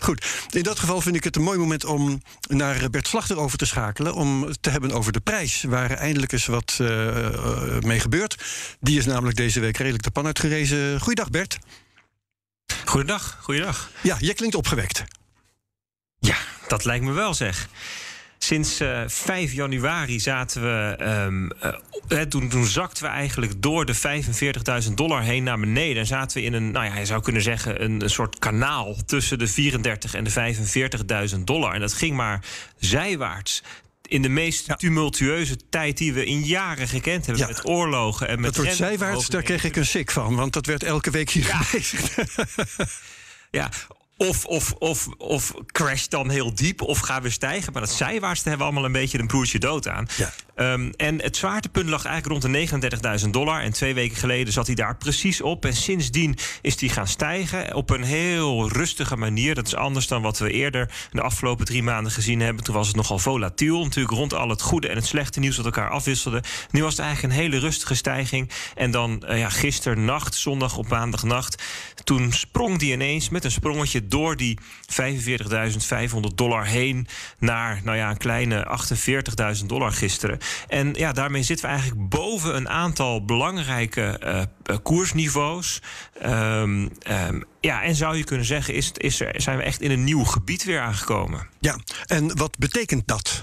Goed. 0.00 0.26
In 0.50 0.62
dat 0.62 0.78
geval 0.78 1.00
vind 1.00 1.16
ik 1.16 1.24
het 1.24 1.36
een 1.36 1.42
mooi 1.42 1.58
moment 1.58 1.84
om 1.84 2.22
naar 2.46 2.90
Bert 2.90 3.08
Slachter 3.08 3.38
over 3.38 3.58
te 3.58 3.66
schakelen 3.66 4.14
om 4.14 4.37
te 4.60 4.70
hebben 4.70 4.92
over 4.92 5.12
de 5.12 5.20
prijs, 5.20 5.62
waar 5.62 5.90
eindelijk 5.90 6.32
eens 6.32 6.46
wat 6.46 6.78
uh, 6.80 7.78
mee 7.80 8.00
gebeurt. 8.00 8.36
Die 8.80 8.98
is 8.98 9.06
namelijk 9.06 9.36
deze 9.36 9.60
week 9.60 9.76
redelijk 9.76 10.02
de 10.02 10.10
pan 10.10 10.26
uitgerezen. 10.26 11.00
Goeiedag 11.00 11.30
Bert. 11.30 11.58
Goeiedag, 12.84 13.38
goeiedag. 13.40 13.90
Ja, 14.02 14.16
je 14.18 14.34
klinkt 14.34 14.54
opgewekt. 14.54 15.04
Ja, 16.18 16.36
dat 16.68 16.84
lijkt 16.84 17.04
me 17.04 17.12
wel 17.12 17.34
zeg. 17.34 17.68
Sinds 18.38 18.80
uh, 18.80 19.00
5 19.06 19.52
januari 19.52 20.20
zaten 20.20 20.62
we. 20.62 21.04
Um, 21.04 21.50
uh, 22.08 22.20
toen, 22.20 22.48
toen 22.48 22.66
zakten 22.66 23.02
we 23.02 23.08
eigenlijk 23.08 23.62
door 23.62 23.84
de 23.84 23.96
45.000 24.86 24.94
dollar 24.94 25.22
heen 25.22 25.42
naar 25.42 25.58
beneden. 25.58 25.96
En 25.96 26.06
zaten 26.06 26.38
we 26.38 26.44
in 26.44 26.52
een, 26.52 26.70
nou 26.70 26.86
ja, 26.86 26.98
je 26.98 27.06
zou 27.06 27.22
kunnen 27.22 27.42
zeggen, 27.42 27.84
een, 27.84 28.02
een 28.02 28.10
soort 28.10 28.38
kanaal 28.38 28.96
tussen 29.06 29.38
de 29.38 29.46
34 29.46 30.14
en 30.14 30.24
de 30.24 30.56
45.000 31.30 31.40
dollar. 31.44 31.74
En 31.74 31.80
dat 31.80 31.92
ging 31.92 32.16
maar 32.16 32.44
zijwaarts 32.78 33.62
in 34.08 34.22
de 34.22 34.28
meest 34.28 34.66
ja. 34.66 34.74
tumultueuze 34.74 35.56
tijd 35.70 35.96
die 35.96 36.12
we 36.12 36.24
in 36.24 36.44
jaren 36.44 36.88
gekend 36.88 37.26
hebben. 37.26 37.46
Ja. 37.46 37.52
Met 37.52 37.66
oorlogen 37.66 38.28
en 38.28 38.40
met. 38.40 38.54
Dat 38.54 38.64
wordt 38.64 38.78
zijwaarts, 38.78 39.26
daar 39.26 39.42
kreeg 39.42 39.64
ik 39.64 39.76
een 39.76 39.86
sik 39.86 40.10
van, 40.10 40.36
want 40.36 40.52
dat 40.52 40.66
werd 40.66 40.82
elke 40.82 41.10
week 41.10 41.30
hier 41.30 41.46
ja. 41.46 41.60
ja, 43.60 43.70
of, 44.16 44.44
of, 44.44 44.72
of, 44.72 45.08
of 45.18 45.54
crash 45.66 46.06
dan 46.06 46.30
heel 46.30 46.54
diep 46.54 46.82
of 46.82 46.98
gaan 46.98 47.22
we 47.22 47.30
stijgen. 47.30 47.72
Maar 47.72 47.82
dat 47.82 47.90
zijwaartste 47.90 48.48
hebben 48.48 48.66
we 48.66 48.72
allemaal 48.72 48.90
een 48.90 49.00
beetje 49.00 49.18
een 49.18 49.26
broertje 49.26 49.58
dood 49.58 49.88
aan. 49.88 50.06
Ja. 50.16 50.32
Um, 50.60 50.92
en 50.96 51.22
het 51.22 51.36
zwaartepunt 51.36 51.88
lag 51.88 52.04
eigenlijk 52.04 52.44
rond 52.44 52.70
de 52.70 53.20
39.000 53.24 53.30
dollar. 53.30 53.60
En 53.60 53.72
twee 53.72 53.94
weken 53.94 54.16
geleden 54.16 54.52
zat 54.52 54.66
hij 54.66 54.74
daar 54.74 54.96
precies 54.96 55.40
op. 55.40 55.64
En 55.64 55.74
sindsdien 55.74 56.36
is 56.62 56.80
hij 56.80 56.88
gaan 56.88 57.06
stijgen 57.06 57.74
op 57.74 57.90
een 57.90 58.02
heel 58.02 58.68
rustige 58.68 59.16
manier. 59.16 59.54
Dat 59.54 59.66
is 59.66 59.74
anders 59.74 60.06
dan 60.06 60.22
wat 60.22 60.38
we 60.38 60.50
eerder 60.50 60.90
de 61.10 61.20
afgelopen 61.20 61.64
drie 61.64 61.82
maanden 61.82 62.12
gezien 62.12 62.40
hebben. 62.40 62.64
Toen 62.64 62.74
was 62.74 62.86
het 62.86 62.96
nogal 62.96 63.18
volatiel. 63.18 63.82
Natuurlijk 63.82 64.14
rond 64.14 64.34
al 64.34 64.48
het 64.48 64.62
goede 64.62 64.88
en 64.88 64.96
het 64.96 65.06
slechte 65.06 65.40
nieuws 65.40 65.56
dat 65.56 65.64
elkaar 65.64 65.90
afwisselden. 65.90 66.42
Nu 66.70 66.82
was 66.82 66.96
het 66.96 67.00
eigenlijk 67.00 67.34
een 67.34 67.40
hele 67.40 67.58
rustige 67.58 67.94
stijging. 67.94 68.50
En 68.74 68.90
dan 68.90 69.22
uh, 69.28 69.38
ja, 69.38 69.48
gisternacht, 69.48 70.34
zondag 70.34 70.76
op 70.76 70.88
maandagnacht. 70.88 71.62
Toen 72.04 72.32
sprong 72.32 72.78
die 72.78 72.92
ineens 72.92 73.28
met 73.28 73.44
een 73.44 73.50
sprongetje 73.50 74.06
door 74.06 74.36
die 74.36 74.58
45.500 75.00 76.20
dollar 76.34 76.66
heen 76.66 77.06
naar 77.38 77.80
nou 77.84 77.96
ja, 77.96 78.10
een 78.10 78.16
kleine 78.16 78.78
48.000 79.60 79.66
dollar 79.66 79.92
gisteren. 79.92 80.38
En 80.68 80.94
ja, 80.94 81.12
daarmee 81.12 81.42
zitten 81.42 81.66
we 81.66 81.72
eigenlijk 81.72 82.08
boven 82.08 82.56
een 82.56 82.68
aantal 82.68 83.24
belangrijke 83.24 84.20
uh, 84.70 84.76
koersniveaus. 84.82 85.82
Um, 86.22 86.90
um, 87.10 87.44
ja, 87.60 87.82
en 87.82 87.94
zou 87.94 88.16
je 88.16 88.24
kunnen 88.24 88.46
zeggen, 88.46 88.74
is, 88.74 88.92
is 88.92 89.20
er, 89.20 89.40
zijn 89.40 89.56
we 89.56 89.62
echt 89.62 89.80
in 89.80 89.90
een 89.90 90.04
nieuw 90.04 90.24
gebied 90.24 90.64
weer 90.64 90.80
aangekomen. 90.80 91.48
Ja, 91.60 91.78
en 92.06 92.36
wat 92.36 92.58
betekent 92.58 93.06
dat? 93.06 93.42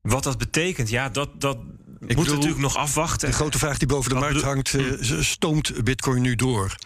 Wat 0.00 0.22
dat 0.22 0.38
betekent, 0.38 0.88
ja, 0.88 1.08
dat, 1.08 1.40
dat 1.40 1.58
ik 2.06 2.16
moet 2.16 2.28
natuurlijk 2.28 2.60
nog 2.60 2.76
afwachten. 2.76 3.28
De 3.28 3.34
grote 3.34 3.58
vraag 3.58 3.78
die 3.78 3.88
boven 3.88 4.10
de 4.10 4.16
markt 4.16 4.42
hangt, 4.42 4.72
uh, 4.72 5.20
stoomt 5.20 5.84
Bitcoin 5.84 6.22
nu 6.22 6.34
door? 6.34 6.76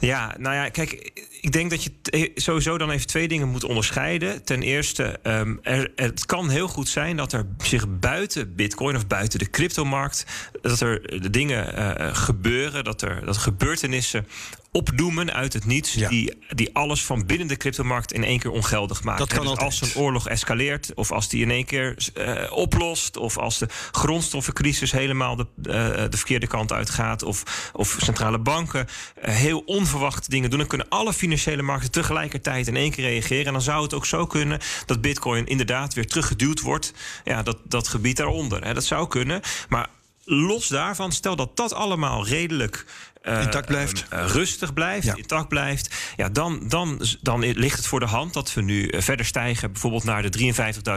Ja, 0.00 0.34
nou 0.38 0.54
ja, 0.54 0.68
kijk, 0.68 1.10
ik 1.40 1.52
denk 1.52 1.70
dat 1.70 1.84
je 1.84 1.90
eh, 2.02 2.30
sowieso 2.34 2.78
dan 2.78 2.90
even 2.90 3.06
twee 3.06 3.28
dingen 3.28 3.48
moet 3.48 3.64
onderscheiden. 3.64 4.44
Ten 4.44 4.62
eerste, 4.62 5.18
um, 5.22 5.58
er, 5.62 5.92
het 5.96 6.26
kan 6.26 6.48
heel 6.48 6.68
goed 6.68 6.88
zijn 6.88 7.16
dat 7.16 7.32
er 7.32 7.46
zich 7.62 7.98
buiten 7.98 8.54
Bitcoin 8.54 8.96
of 8.96 9.06
buiten 9.06 9.38
de 9.38 9.50
cryptomarkt, 9.50 10.26
dat 10.62 10.80
er 10.80 11.30
dingen 11.30 11.78
uh, 11.78 12.14
gebeuren, 12.14 12.84
dat 12.84 13.02
er 13.02 13.24
dat 13.24 13.36
gebeurtenissen 13.36 14.26
opdoemen 14.72 15.32
uit 15.32 15.52
het 15.52 15.64
niets. 15.64 15.92
Die, 15.92 16.32
die 16.48 16.74
alles 16.74 17.04
van 17.04 17.26
binnen 17.26 17.46
de 17.46 17.56
cryptomarkt 17.56 18.12
in 18.12 18.24
één 18.24 18.38
keer 18.38 18.50
ongeldig 18.50 19.02
maken. 19.02 19.26
Dat 19.26 19.38
kan 19.38 19.46
dus 19.46 19.58
als 19.58 19.80
een 19.80 20.02
oorlog 20.02 20.28
escaleert, 20.28 20.94
of 20.94 21.12
als 21.12 21.28
die 21.28 21.42
in 21.42 21.50
één 21.50 21.64
keer 21.64 21.96
uh, 22.18 22.52
oplost, 22.52 23.16
of 23.16 23.38
als 23.38 23.58
de 23.58 23.68
grondstoffencrisis 23.90 24.92
helemaal 24.92 25.36
de, 25.36 25.46
uh, 25.56 25.74
de 26.10 26.16
verkeerde 26.16 26.46
kant 26.46 26.72
uitgaat, 26.72 27.22
of, 27.22 27.70
of 27.72 27.96
centrale 28.00 28.38
banken 28.38 28.86
uh, 29.24 29.34
heel 29.34 29.62
onverwachte 29.92 30.30
dingen 30.30 30.50
doen, 30.50 30.58
dan 30.58 30.68
kunnen 30.68 30.88
alle 30.88 31.12
financiële 31.12 31.62
markten 31.62 31.90
tegelijkertijd 31.90 32.66
in 32.66 32.76
één 32.76 32.90
keer 32.90 33.04
reageren. 33.04 33.46
En 33.46 33.52
dan 33.52 33.62
zou 33.62 33.82
het 33.82 33.94
ook 33.94 34.06
zo 34.06 34.26
kunnen 34.26 34.58
dat 34.86 35.00
Bitcoin 35.00 35.46
inderdaad 35.46 35.94
weer 35.94 36.06
teruggeduwd 36.06 36.60
wordt. 36.60 36.92
Ja, 37.24 37.42
dat, 37.42 37.58
dat 37.64 37.88
gebied 37.88 38.16
daaronder. 38.16 38.64
Hè, 38.64 38.74
dat 38.74 38.84
zou 38.84 39.08
kunnen. 39.08 39.40
Maar 39.68 39.88
los 40.30 40.68
daarvan, 40.68 41.12
stel 41.12 41.36
dat 41.36 41.56
dat 41.56 41.72
allemaal 41.72 42.26
redelijk 42.26 42.84
uh, 43.22 43.42
intact 43.42 43.66
blijft. 43.66 44.06
Uh, 44.12 44.26
rustig 44.26 44.72
blijft, 44.72 45.06
ja. 45.06 45.14
intact 45.14 45.48
blijft. 45.48 45.94
Ja, 46.16 46.28
dan, 46.28 46.68
dan, 46.68 47.02
dan 47.20 47.40
ligt 47.40 47.76
het 47.76 47.86
voor 47.86 48.00
de 48.00 48.06
hand 48.06 48.34
dat 48.34 48.54
we 48.54 48.60
nu 48.62 48.92
verder 48.96 49.26
stijgen. 49.26 49.72
Bijvoorbeeld 49.72 50.04
naar 50.04 50.30
de 50.30 50.52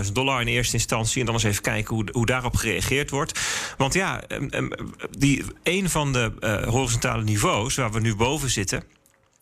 53.000 0.06 0.12
dollar 0.12 0.42
in 0.42 0.48
eerste 0.48 0.74
instantie. 0.74 1.20
En 1.20 1.26
dan 1.26 1.36
eens 1.36 1.44
even 1.44 1.62
kijken 1.62 1.96
hoe, 1.96 2.06
hoe 2.12 2.26
daarop 2.26 2.56
gereageerd 2.56 3.10
wordt. 3.10 3.40
Want 3.78 3.94
ja, 3.94 4.24
um, 4.28 4.70
die, 5.10 5.44
een 5.64 5.90
van 5.90 6.14
de 6.14 6.34
uh, 6.40 6.68
horizontale 6.68 7.24
niveaus 7.24 7.76
waar 7.76 7.92
we 7.92 8.00
nu 8.00 8.16
boven 8.16 8.50
zitten. 8.50 8.84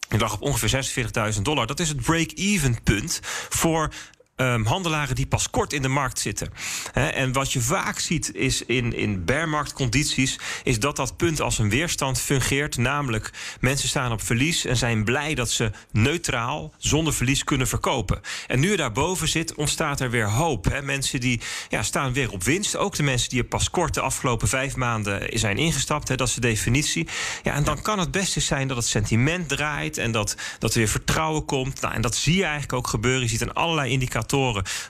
Die 0.08 0.20
lag 0.20 0.34
op 0.34 0.42
ongeveer 0.42 1.06
46.000 1.36 1.42
dollar. 1.42 1.68
Dat 1.68 1.80
is 1.80 1.90
het 1.90 2.02
break-even 2.02 2.84
punt 2.84 3.20
voor 3.50 3.94
um, 4.36 4.66
handelaren 4.66 5.16
die 5.16 5.28
pas 5.28 5.50
kort 5.50 5.74
in 5.74 5.82
de 5.82 5.88
markt 5.88 6.20
zitten. 6.20 6.50
He, 6.92 7.08
en 7.08 7.32
wat 7.32 7.54
je 7.54 7.62
vaak 7.62 8.00
ziet 8.00 8.36
is 8.36 8.66
in, 8.66 8.94
in 8.94 9.26
bearmarktcondities... 9.26 10.40
is 10.64 10.80
dat 10.80 10.96
dat 10.96 11.18
punt 11.18 11.42
als 11.42 11.58
een 11.58 11.70
weerstand 11.70 12.20
fungeert. 12.20 12.78
Namelijk, 12.78 13.32
mensen 13.60 13.90
staan 13.90 14.12
op 14.12 14.22
verlies 14.22 14.66
en 14.66 14.78
zijn 14.78 15.04
blij 15.04 15.36
dat 15.36 15.50
ze 15.50 15.72
neutraal... 15.92 16.74
zonder 16.78 17.14
verlies 17.14 17.44
kunnen 17.44 17.68
verkopen. 17.68 18.22
En 18.48 18.60
nu 18.60 18.72
je 18.72 18.78
daarboven 18.78 19.28
zit, 19.28 19.56
ontstaat 19.56 20.00
er 20.00 20.10
weer 20.10 20.30
hoop. 20.30 20.66
He, 20.66 20.82
mensen 20.82 21.20
die 21.20 21.42
ja, 21.70 21.84
staan 21.84 22.14
weer 22.14 22.32
op 22.32 22.44
winst. 22.44 22.76
Ook 22.76 22.96
de 22.96 23.04
mensen 23.04 23.30
die 23.30 23.40
er 23.40 23.48
pas 23.48 23.70
kort 23.70 23.94
de 23.94 24.02
afgelopen 24.02 24.48
vijf 24.48 24.76
maanden 24.76 25.40
zijn 25.40 25.58
ingestapt. 25.58 26.08
He, 26.08 26.16
dat 26.16 26.28
is 26.28 26.34
de 26.34 26.42
definitie. 26.42 27.08
Ja, 27.44 27.54
en 27.54 27.64
dan 27.64 27.82
kan 27.82 28.00
het 28.00 28.12
best 28.12 28.36
eens 28.36 28.46
zijn 28.46 28.68
dat 28.68 28.78
het 28.78 28.86
sentiment 28.86 29.50
draait... 29.50 29.98
en 29.98 30.12
dat, 30.12 30.36
dat 30.60 30.72
er 30.72 30.78
weer 30.78 30.88
vertrouwen 30.88 31.46
komt. 31.46 31.82
Nou, 31.82 31.94
en 31.94 32.02
dat 32.02 32.16
zie 32.16 32.36
je 32.36 32.44
eigenlijk 32.44 32.74
ook 32.74 32.88
gebeuren. 32.88 33.22
Je 33.22 33.28
ziet 33.28 33.42
aan 33.42 33.54
allerlei 33.54 33.92
indicatoren 33.92 34.30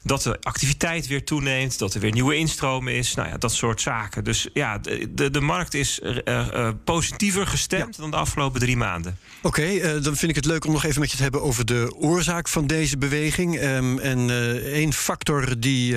dat 0.03 0.21
de 0.21 0.37
activiteit 0.41 1.07
weer 1.07 1.23
toeneemt, 1.23 1.79
dat 1.79 1.93
er 1.93 1.99
weer 1.99 2.11
nieuwe 2.11 2.35
instroom 2.35 2.87
is. 2.87 3.13
Nou 3.13 3.29
ja, 3.29 3.37
dat 3.37 3.53
soort 3.53 3.81
zaken. 3.81 4.23
Dus 4.23 4.47
ja, 4.53 4.77
de, 4.77 5.29
de 5.31 5.41
markt 5.41 5.73
is 5.73 5.99
uh, 6.03 6.17
uh, 6.25 6.69
positiever 6.83 7.47
gestemd 7.47 7.97
dan 7.97 8.11
de 8.11 8.17
afgelopen 8.17 8.59
drie 8.59 8.77
maanden. 8.77 9.17
Oké, 9.41 9.47
okay, 9.61 9.75
uh, 9.75 10.03
dan 10.03 10.15
vind 10.15 10.29
ik 10.31 10.35
het 10.35 10.45
leuk 10.45 10.65
om 10.65 10.71
nog 10.71 10.83
even 10.83 10.99
met 10.99 11.11
je 11.11 11.17
te 11.17 11.23
hebben 11.23 11.41
over 11.41 11.65
de 11.65 11.93
oorzaak 11.95 12.47
van 12.47 12.67
deze 12.67 12.97
beweging. 12.97 13.61
Um, 13.61 13.99
en 13.99 14.29
één 14.73 14.93
factor 14.93 15.59
die, 15.59 15.95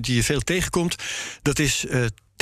die 0.00 0.14
je 0.14 0.22
veel 0.22 0.40
tegenkomt, 0.40 0.96
dat 1.42 1.58
is 1.58 1.86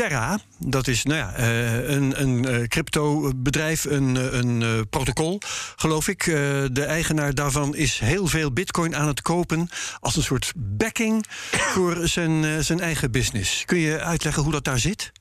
Terra, 0.01 0.39
dat 0.59 0.87
is 0.87 1.03
nou 1.03 1.19
ja, 1.19 1.39
uh, 1.39 1.89
een, 1.89 2.21
een 2.21 2.49
uh, 2.49 2.67
crypto-bedrijf, 2.67 3.85
een, 3.85 4.37
een 4.39 4.61
uh, 4.61 4.81
protocol, 4.91 5.41
geloof 5.77 6.09
ik. 6.09 6.25
de 6.73 6.85
eigenaar 6.85 7.35
daarvan 7.35 7.75
is 7.75 7.99
heel 7.99 8.27
veel 8.27 8.53
bitcoin 8.53 8.97
aan 8.97 9.07
het 9.07 9.23
kopen 9.23 9.69
als 10.01 10.17
een 10.17 10.23
soort 10.23 10.53
backing 10.57 11.27
voor 11.51 12.09
zijn, 12.09 12.65
zijn 12.65 12.81
eigen 12.81 13.11
business. 13.11 13.65
Kun 13.65 13.79
je 13.79 14.01
uitleggen 14.01 14.43
hoe 14.43 14.53
dat 14.53 14.65
daar 14.65 14.79
zit? 14.79 15.13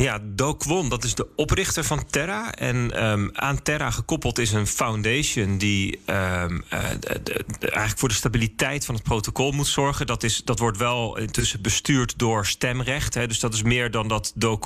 Ja, 0.00 0.18
Do 0.22 0.54
Kwon, 0.54 0.88
dat 0.88 1.04
is 1.04 1.14
de 1.14 1.26
oprichter 1.36 1.84
van 1.84 2.06
Terra. 2.06 2.52
En 2.52 3.04
um, 3.06 3.30
aan 3.32 3.62
Terra 3.62 3.90
gekoppeld 3.90 4.38
is 4.38 4.52
een 4.52 4.66
foundation 4.66 5.58
die 5.58 6.00
de, 6.04 7.20
de, 7.22 7.44
eigenlijk 7.60 7.98
voor 7.98 8.08
de 8.08 8.14
stabiliteit 8.14 8.84
van 8.84 8.94
het 8.94 9.04
protocol 9.04 9.52
moet 9.52 9.66
zorgen. 9.66 10.06
Dat, 10.06 10.22
is, 10.22 10.42
dat 10.44 10.58
wordt 10.58 10.78
wel 10.78 11.18
intussen 11.18 11.62
bestuurd 11.62 12.18
door 12.18 12.46
stemrecht. 12.46 13.14
Hè, 13.14 13.26
dus 13.26 13.40
dat 13.40 13.54
is 13.54 13.62
meer 13.62 13.90
dan 13.90 14.08
dat 14.08 14.32
Do 14.34 14.58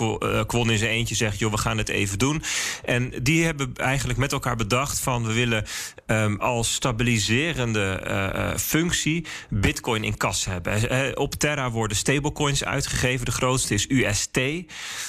Kwon 0.46 0.70
in 0.70 0.78
zijn 0.78 0.90
eentje 0.90 1.14
zegt: 1.14 1.38
joh, 1.38 1.50
we 1.50 1.58
gaan 1.58 1.78
het 1.78 1.88
even 1.88 2.18
doen. 2.18 2.42
En 2.84 3.12
die 3.22 3.44
hebben 3.44 3.72
eigenlijk 3.74 4.18
met 4.18 4.32
elkaar 4.32 4.56
bedacht 4.56 5.00
van 5.00 5.26
we 5.26 5.32
willen 5.32 5.64
um, 6.06 6.40
als 6.40 6.74
stabiliserende 6.74 8.04
uh, 8.06 8.56
functie 8.56 9.26
Bitcoin 9.50 10.04
in 10.04 10.16
kas 10.16 10.44
hebben. 10.44 11.16
Op 11.18 11.34
Terra 11.34 11.70
worden 11.70 11.96
stablecoins 11.96 12.64
uitgegeven. 12.64 13.24
De 13.24 13.32
grootste 13.32 13.74
is 13.74 13.88
UST. 13.88 14.40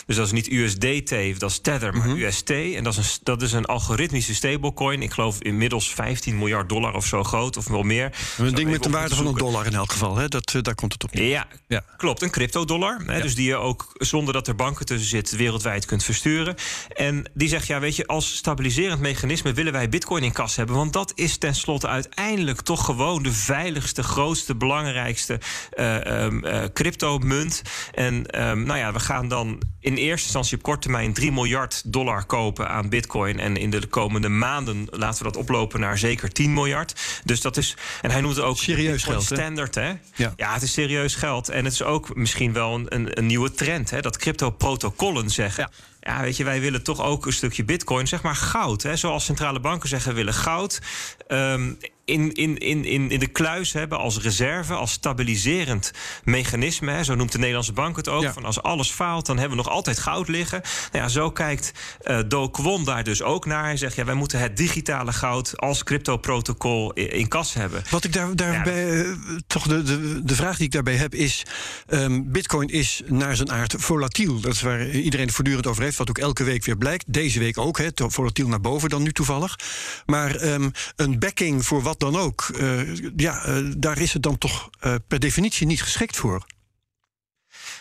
Dus 0.05 0.14
dat 0.15 0.25
is 0.25 0.31
niet 0.31 0.47
USDT, 0.51 1.39
dat 1.39 1.49
is 1.49 1.59
Tether, 1.59 1.93
maar 1.93 2.07
mm 2.07 2.13
-hmm. 2.13 2.23
UST. 2.23 2.49
En 2.49 2.83
dat 2.83 2.97
is, 2.97 2.97
een, 2.97 3.19
dat 3.23 3.41
is 3.41 3.51
een 3.51 3.65
algoritmische 3.65 4.35
stablecoin. 4.35 5.01
Ik 5.01 5.11
geloof 5.11 5.39
inmiddels 5.39 5.93
15 5.93 6.37
miljard 6.37 6.69
dollar 6.69 6.93
of 6.93 7.05
zo 7.05 7.23
groot, 7.23 7.57
of 7.57 7.67
wel 7.67 7.83
meer. 7.83 8.11
Een 8.37 8.55
ding 8.55 8.69
met 8.69 8.83
de 8.83 8.89
waarde 8.89 9.15
van 9.15 9.27
een 9.27 9.37
dollar 9.37 9.65
in 9.65 9.73
elk 9.73 9.91
geval, 9.91 10.15
hè? 10.17 10.27
Dat, 10.27 10.55
daar 10.61 10.75
komt 10.75 10.93
het 10.93 11.03
op 11.03 11.13
neer. 11.13 11.29
Ja, 11.29 11.47
ja. 11.67 11.83
klopt. 11.97 12.21
Een 12.21 12.29
cryptodollar. 12.29 13.01
Hè, 13.05 13.15
ja. 13.15 13.21
Dus 13.21 13.35
die 13.35 13.47
je 13.47 13.55
ook 13.55 13.87
zonder 13.93 14.33
dat 14.33 14.47
er 14.47 14.55
banken 14.55 14.85
tussen 14.85 15.09
zitten 15.09 15.37
wereldwijd 15.37 15.85
kunt 15.85 16.03
versturen. 16.03 16.55
En 16.93 17.29
die 17.33 17.47
zegt, 17.47 17.67
ja, 17.67 17.79
weet 17.79 17.95
je, 17.95 18.07
als 18.07 18.35
stabiliserend 18.35 18.99
mechanisme 18.99 19.53
willen 19.53 19.71
wij 19.71 19.89
bitcoin 19.89 20.23
in 20.23 20.31
kas 20.31 20.55
hebben. 20.55 20.75
Want 20.75 20.93
dat 20.93 21.11
is 21.15 21.37
tenslotte 21.37 21.87
uiteindelijk 21.87 22.61
toch 22.61 22.85
gewoon 22.85 23.23
de 23.23 23.33
veiligste, 23.33 24.03
grootste, 24.03 24.55
belangrijkste 24.55 25.39
uh, 25.75 26.23
um, 26.23 26.45
uh, 26.45 26.63
crypto-munt. 26.73 27.61
En 27.91 28.41
um, 28.41 28.63
nou 28.63 28.79
ja, 28.79 28.93
we 28.93 28.99
gaan 28.99 29.27
dan 29.27 29.61
in 29.79 29.97
eerste 30.05 30.23
instantie 30.23 30.57
op 30.57 30.63
korte 30.63 30.79
termijn 30.79 31.13
3 31.13 31.31
miljard 31.31 31.81
dollar 31.85 32.25
kopen 32.25 32.69
aan 32.69 32.89
bitcoin. 32.89 33.39
En 33.39 33.57
in 33.57 33.69
de 33.69 33.87
komende 33.87 34.29
maanden 34.29 34.87
laten 34.89 35.17
we 35.17 35.31
dat 35.31 35.41
oplopen 35.41 35.79
naar 35.79 35.97
zeker 35.97 36.29
10 36.29 36.53
miljard. 36.53 37.21
Dus 37.23 37.41
dat 37.41 37.57
is. 37.57 37.77
En 38.01 38.11
hij 38.11 38.21
noemt 38.21 38.35
het 38.35 38.45
ook 38.45 38.57
serieus 38.57 39.03
geld. 39.03 39.23
Standard, 39.23 39.75
hè? 39.75 39.93
Ja. 40.15 40.33
ja, 40.35 40.53
het 40.53 40.61
is 40.61 40.73
serieus 40.73 41.15
geld. 41.15 41.49
En 41.49 41.63
het 41.63 41.73
is 41.73 41.83
ook 41.83 42.15
misschien 42.15 42.53
wel 42.53 42.73
een, 42.75 42.85
een, 42.95 43.17
een 43.17 43.25
nieuwe 43.25 43.51
trend. 43.51 43.89
Hè? 43.89 44.01
Dat 44.01 44.17
crypto-protocollen 44.17 45.29
zeggen. 45.29 45.69
Ja. 45.71 45.93
Ja, 46.05 46.21
weet 46.21 46.37
je, 46.37 46.43
wij 46.43 46.61
willen 46.61 46.83
toch 46.83 47.01
ook 47.01 47.25
een 47.25 47.33
stukje 47.33 47.63
bitcoin, 47.63 48.07
zeg 48.07 48.21
maar 48.21 48.35
goud. 48.35 48.83
Hè? 48.83 48.95
Zoals 48.95 49.25
centrale 49.25 49.59
banken 49.59 49.89
zeggen, 49.89 50.09
we 50.09 50.17
willen 50.17 50.33
goud. 50.33 50.81
Um, 51.27 51.77
in, 52.05 52.33
in, 52.33 52.57
in, 52.59 52.85
in 53.11 53.19
de 53.19 53.27
kluis 53.27 53.73
hebben 53.73 53.97
als 53.97 54.19
reserve, 54.19 54.73
als 54.73 54.91
stabiliserend 54.91 55.91
mechanisme. 56.23 56.91
Hè, 56.91 57.03
zo 57.03 57.15
noemt 57.15 57.31
de 57.31 57.37
Nederlandse 57.37 57.73
bank 57.73 57.95
het 57.95 58.07
ook. 58.07 58.21
Ja. 58.21 58.33
Van 58.33 58.45
als 58.45 58.61
alles 58.61 58.91
faalt, 58.91 59.25
dan 59.25 59.37
hebben 59.37 59.57
we 59.57 59.63
nog 59.63 59.73
altijd 59.73 59.99
goud 59.99 60.27
liggen. 60.27 60.61
Nou 60.91 61.03
ja, 61.03 61.09
zo 61.09 61.31
kijkt 61.31 61.71
uh, 62.03 62.19
Do 62.27 62.49
Kwon 62.49 62.83
daar 62.83 63.03
dus 63.03 63.21
ook 63.21 63.45
naar. 63.45 63.63
Hij 63.63 63.77
zegt, 63.77 63.95
ja, 63.95 64.05
wij 64.05 64.15
moeten 64.15 64.39
het 64.39 64.57
digitale 64.57 65.13
goud 65.13 65.57
als 65.59 65.83
crypto-protocol 65.83 66.93
in, 66.93 67.11
in 67.11 67.27
kas 67.27 67.53
hebben. 67.53 67.83
Wat 67.89 68.03
ik 68.03 68.13
daar, 68.13 68.35
daarbij, 68.35 68.85
ja, 68.85 69.03
uh, 69.03 69.17
toch 69.47 69.67
de, 69.67 69.83
de, 69.83 70.21
de 70.23 70.35
vraag 70.35 70.57
die 70.57 70.65
ik 70.65 70.71
daarbij 70.71 70.95
heb 70.95 71.15
is... 71.15 71.45
Um, 71.87 72.31
bitcoin 72.31 72.69
is 72.69 73.01
naar 73.05 73.35
zijn 73.35 73.51
aard 73.51 73.73
volatiel. 73.77 74.39
Dat 74.39 74.53
is 74.53 74.61
waar 74.61 74.89
iedereen 74.89 75.25
het 75.25 75.35
voortdurend 75.35 75.67
over 75.67 75.83
heeft, 75.83 75.97
wat 75.97 76.09
ook 76.09 76.17
elke 76.17 76.43
week 76.43 76.65
weer 76.65 76.77
blijkt. 76.77 77.13
Deze 77.13 77.39
week 77.39 77.57
ook, 77.57 77.77
hè, 77.77 77.87
volatiel 77.95 78.47
naar 78.47 78.61
boven 78.61 78.89
dan 78.89 79.03
nu 79.03 79.11
toevallig. 79.11 79.59
Maar 80.05 80.41
um, 80.41 80.71
een 80.95 81.19
backing 81.19 81.65
voor 81.65 81.81
wat 81.81 81.94
dan 81.99 82.15
ook, 82.15 82.51
uh, 82.59 82.95
ja, 83.15 83.47
uh, 83.47 83.73
daar 83.77 83.99
is 83.99 84.13
het 84.13 84.23
dan 84.23 84.37
toch 84.37 84.69
uh, 84.85 84.95
per 85.07 85.19
definitie 85.19 85.67
niet 85.67 85.81
geschikt 85.81 86.17
voor. 86.17 86.45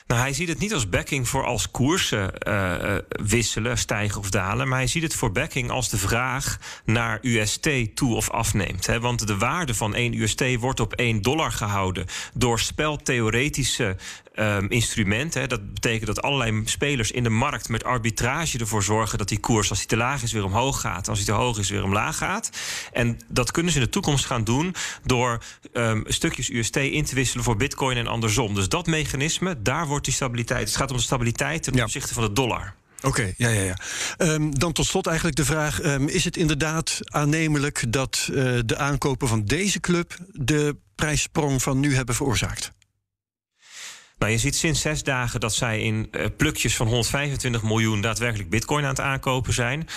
Nou, 0.06 0.20
hij 0.20 0.32
ziet 0.32 0.48
het 0.48 0.58
niet 0.58 0.74
als 0.74 0.88
backing 0.88 1.28
voor 1.28 1.44
als 1.44 1.70
koersen 1.70 2.32
wisselen, 3.08 3.78
stijgen 3.78 4.20
of 4.20 4.30
dalen. 4.30 4.68
Maar 4.68 4.78
hij 4.78 4.86
ziet 4.86 5.02
het 5.02 5.14
voor 5.14 5.32
backing 5.32 5.70
als 5.70 5.88
de 5.88 5.98
vraag 5.98 6.58
naar 6.84 7.18
UST 7.22 7.68
toe 7.94 8.14
of 8.14 8.30
afneemt. 8.30 8.86
Hè? 8.86 9.00
Want 9.00 9.26
de 9.26 9.36
waarde 9.36 9.74
van 9.74 9.94
1 9.94 10.20
UST 10.20 10.56
wordt 10.58 10.80
op 10.80 10.92
1 10.92 11.22
dollar 11.22 11.52
gehouden 11.52 12.06
door 12.34 12.60
speltheoretische 12.60 13.96
um, 14.34 14.70
instrument. 14.70 15.34
Hè. 15.34 15.46
Dat 15.46 15.74
betekent 15.74 16.06
dat 16.06 16.22
allerlei 16.22 16.62
spelers 16.64 17.10
in 17.10 17.22
de 17.22 17.28
markt 17.28 17.68
met 17.68 17.84
arbitrage 17.84 18.58
ervoor 18.58 18.82
zorgen 18.82 19.18
dat 19.18 19.28
die 19.28 19.40
koers, 19.40 19.70
als 19.70 19.78
die 19.78 19.88
te 19.88 19.96
laag 19.96 20.22
is, 20.22 20.32
weer 20.32 20.44
omhoog 20.44 20.80
gaat. 20.80 21.08
Als 21.08 21.18
die 21.18 21.26
te 21.26 21.32
hoog 21.32 21.58
is, 21.58 21.70
weer 21.70 21.84
omlaag 21.84 22.16
gaat. 22.16 22.50
En 22.92 23.18
dat 23.28 23.50
kunnen 23.50 23.72
ze 23.72 23.78
in 23.78 23.84
de 23.84 23.90
toekomst 23.90 24.26
gaan 24.26 24.44
doen 24.44 24.74
door 25.04 25.42
um, 25.72 26.04
stukjes 26.06 26.50
UST 26.50 26.76
in 26.76 27.04
te 27.04 27.14
wisselen 27.14 27.44
voor 27.44 27.56
Bitcoin 27.56 27.96
en 27.96 28.06
andersom. 28.06 28.54
Dus 28.54 28.68
dat 28.68 28.86
mechanisme, 28.86 29.62
daar 29.62 29.86
wordt 29.86 30.04
die 30.04 30.14
stabiliteit. 30.14 30.68
Het 30.68 30.76
gaat 30.76 30.90
om 30.90 30.96
de 30.96 31.02
stabiliteit 31.02 31.62
ten 31.62 31.82
opzichte 31.82 32.14
van 32.14 32.24
de 32.24 32.32
dollar. 32.32 32.74
Oké, 33.02 33.34
ja, 33.36 33.48
ja, 33.48 33.62
ja. 33.62 33.76
Um, 34.18 34.58
dan 34.58 34.72
tot 34.72 34.86
slot 34.86 35.06
eigenlijk 35.06 35.36
de 35.36 35.44
vraag: 35.44 35.82
um, 35.82 36.08
is 36.08 36.24
het 36.24 36.36
inderdaad 36.36 36.98
aannemelijk 37.04 37.92
dat 37.92 38.28
uh, 38.30 38.58
de 38.66 38.76
aankopen 38.76 39.28
van 39.28 39.44
deze 39.44 39.80
club 39.80 40.16
de 40.32 40.76
prijssprong 40.94 41.62
van 41.62 41.80
nu 41.80 41.94
hebben 41.94 42.14
veroorzaakt? 42.14 42.72
Nou, 44.24 44.36
je 44.36 44.42
ziet 44.42 44.56
sinds 44.56 44.80
zes 44.80 45.02
dagen 45.02 45.40
dat 45.40 45.54
zij 45.54 45.80
in 45.80 46.08
uh, 46.10 46.26
plukjes 46.36 46.76
van 46.76 46.86
125 46.86 47.62
miljoen 47.62 48.00
daadwerkelijk 48.00 48.50
bitcoin 48.50 48.84
aan 48.84 48.90
het 48.90 49.00
aankopen 49.00 49.52
zijn. 49.52 49.88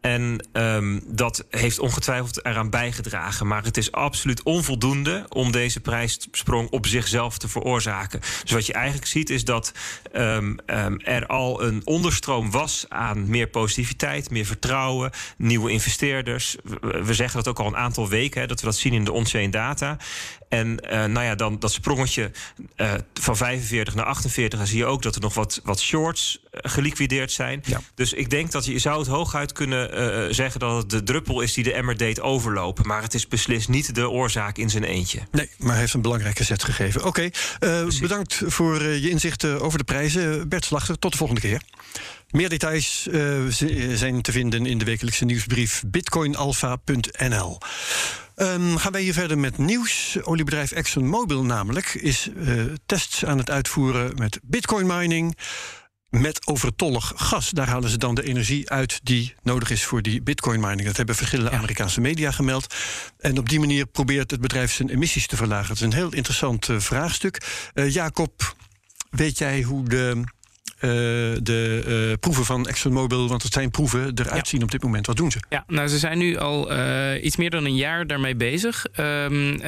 En 0.00 0.48
um, 0.52 1.02
dat 1.06 1.44
heeft 1.50 1.78
ongetwijfeld 1.78 2.44
eraan 2.44 2.70
bijgedragen. 2.70 3.46
Maar 3.46 3.64
het 3.64 3.76
is 3.76 3.92
absoluut 3.92 4.42
onvoldoende 4.42 5.26
om 5.28 5.52
deze 5.52 5.80
prijssprong 5.80 6.70
op 6.70 6.86
zichzelf 6.86 7.38
te 7.38 7.48
veroorzaken. 7.48 8.20
Dus 8.20 8.50
wat 8.50 8.66
je 8.66 8.72
eigenlijk 8.72 9.06
ziet 9.06 9.30
is 9.30 9.44
dat 9.44 9.72
um, 10.12 10.58
um, 10.66 11.00
er 11.00 11.26
al 11.26 11.62
een 11.62 11.82
onderstroom 11.84 12.50
was 12.50 12.86
aan 12.88 13.30
meer 13.30 13.46
positiviteit, 13.46 14.30
meer 14.30 14.46
vertrouwen, 14.46 15.10
nieuwe 15.36 15.70
investeerders. 15.70 16.56
We 16.80 17.14
zeggen 17.14 17.36
dat 17.36 17.48
ook 17.48 17.58
al 17.58 17.66
een 17.66 17.76
aantal 17.76 18.08
weken, 18.08 18.40
hè, 18.40 18.46
dat 18.46 18.60
we 18.60 18.66
dat 18.66 18.76
zien 18.76 18.92
in 18.92 19.04
de 19.04 19.12
on-chain 19.12 19.50
data. 19.50 19.96
En 20.48 20.78
uh, 20.84 21.04
nou 21.04 21.24
ja, 21.24 21.34
dan 21.34 21.58
dat 21.58 21.72
sprongetje 21.72 22.30
uh, 22.76 22.92
van 23.14 23.36
45 23.36 23.94
naar 23.94 24.04
48, 24.04 24.58
dan 24.58 24.68
zie 24.68 24.78
je 24.78 24.86
ook 24.86 25.02
dat 25.02 25.14
er 25.14 25.20
nog 25.20 25.34
wat, 25.34 25.60
wat 25.64 25.80
shorts 25.80 26.38
uh, 26.42 26.60
geliquideerd 26.70 27.32
zijn. 27.32 27.60
Ja. 27.64 27.80
Dus 27.94 28.12
ik 28.12 28.30
denk 28.30 28.50
dat 28.50 28.64
je, 28.64 28.72
je 28.72 28.78
zou 28.78 28.98
het 28.98 29.08
hooguit 29.08 29.52
kunnen 29.52 29.87
zeggen 30.30 30.60
dat 30.60 30.76
het 30.76 30.90
de 30.90 31.02
druppel 31.02 31.40
is 31.40 31.52
die 31.52 31.64
de 31.64 31.72
emmer 31.72 31.96
deed 31.96 32.20
overlopen. 32.20 32.86
Maar 32.86 33.02
het 33.02 33.14
is 33.14 33.28
beslist 33.28 33.68
niet 33.68 33.94
de 33.94 34.10
oorzaak 34.10 34.58
in 34.58 34.70
zijn 34.70 34.84
eentje. 34.84 35.20
Nee, 35.30 35.50
maar 35.58 35.70
hij 35.70 35.80
heeft 35.80 35.94
een 35.94 36.02
belangrijke 36.02 36.44
zet 36.44 36.64
gegeven. 36.64 37.04
Oké, 37.04 37.30
okay, 37.58 37.90
bedankt 38.00 38.42
voor 38.46 38.82
je 38.82 39.10
inzichten 39.10 39.60
over 39.60 39.78
de 39.78 39.84
prijzen. 39.84 40.48
Bert 40.48 40.64
Slachter, 40.64 40.98
tot 40.98 41.12
de 41.12 41.18
volgende 41.18 41.40
keer. 41.40 41.62
Meer 42.30 42.48
details 42.48 43.08
zijn 43.94 44.22
te 44.22 44.32
vinden 44.32 44.66
in 44.66 44.78
de 44.78 44.84
wekelijkse 44.84 45.24
nieuwsbrief 45.24 45.82
bitcoinalpha.nl. 45.86 47.58
Um, 48.36 48.76
gaan 48.76 48.92
wij 48.92 49.02
hier 49.02 49.12
verder 49.12 49.38
met 49.38 49.58
nieuws. 49.58 50.18
Oliebedrijf 50.22 50.70
ExxonMobil 50.70 51.44
namelijk 51.44 51.94
is 51.94 52.28
uh, 52.36 52.64
tests 52.86 53.24
aan 53.24 53.38
het 53.38 53.50
uitvoeren 53.50 54.12
met 54.16 54.40
bitcoin 54.42 54.86
mining 54.86 55.36
met 56.10 56.46
overtollig 56.46 57.12
gas. 57.16 57.50
Daar 57.50 57.68
halen 57.68 57.90
ze 57.90 57.98
dan 57.98 58.14
de 58.14 58.22
energie 58.22 58.70
uit 58.70 59.00
die 59.02 59.34
nodig 59.42 59.70
is 59.70 59.84
voor 59.84 60.02
die 60.02 60.22
bitcoin 60.22 60.60
mining. 60.60 60.86
Dat 60.86 60.96
hebben 60.96 61.14
verschillende. 61.14 61.50
Amerikaanse 61.50 62.00
media 62.00 62.30
gemeld. 62.30 62.74
En 63.18 63.38
op 63.38 63.48
die 63.48 63.60
manier 63.60 63.86
probeert 63.86 64.30
het 64.30 64.40
bedrijf 64.40 64.72
zijn 64.72 64.88
emissies 64.88 65.26
te 65.26 65.36
verlagen. 65.36 65.68
Het 65.68 65.76
is 65.76 65.82
een 65.82 65.92
heel 65.92 66.12
interessant 66.12 66.68
uh, 66.68 66.80
vraagstuk. 66.80 67.70
Uh, 67.74 67.92
Jacob, 67.92 68.54
weet 69.10 69.38
jij 69.38 69.62
hoe 69.62 69.88
de 69.88 70.24
uh, 70.80 70.90
de 71.42 71.84
uh, 72.10 72.16
proeven 72.20 72.44
van 72.44 72.66
ExxonMobil, 72.66 73.28
want 73.28 73.42
het 73.42 73.52
zijn 73.52 73.70
proeven, 73.70 74.12
eruit 74.14 74.48
zien 74.48 74.62
op 74.62 74.70
dit 74.70 74.82
moment. 74.82 75.06
Wat 75.06 75.16
doen 75.16 75.30
ze? 75.30 75.38
Ja, 75.48 75.64
nou, 75.66 75.88
ze 75.88 75.98
zijn 75.98 76.18
nu 76.18 76.36
al 76.36 76.72
uh, 76.72 77.24
iets 77.24 77.36
meer 77.36 77.50
dan 77.50 77.64
een 77.64 77.76
jaar 77.76 78.06
daarmee 78.06 78.36
bezig. 78.36 78.86
Um, 78.96 79.60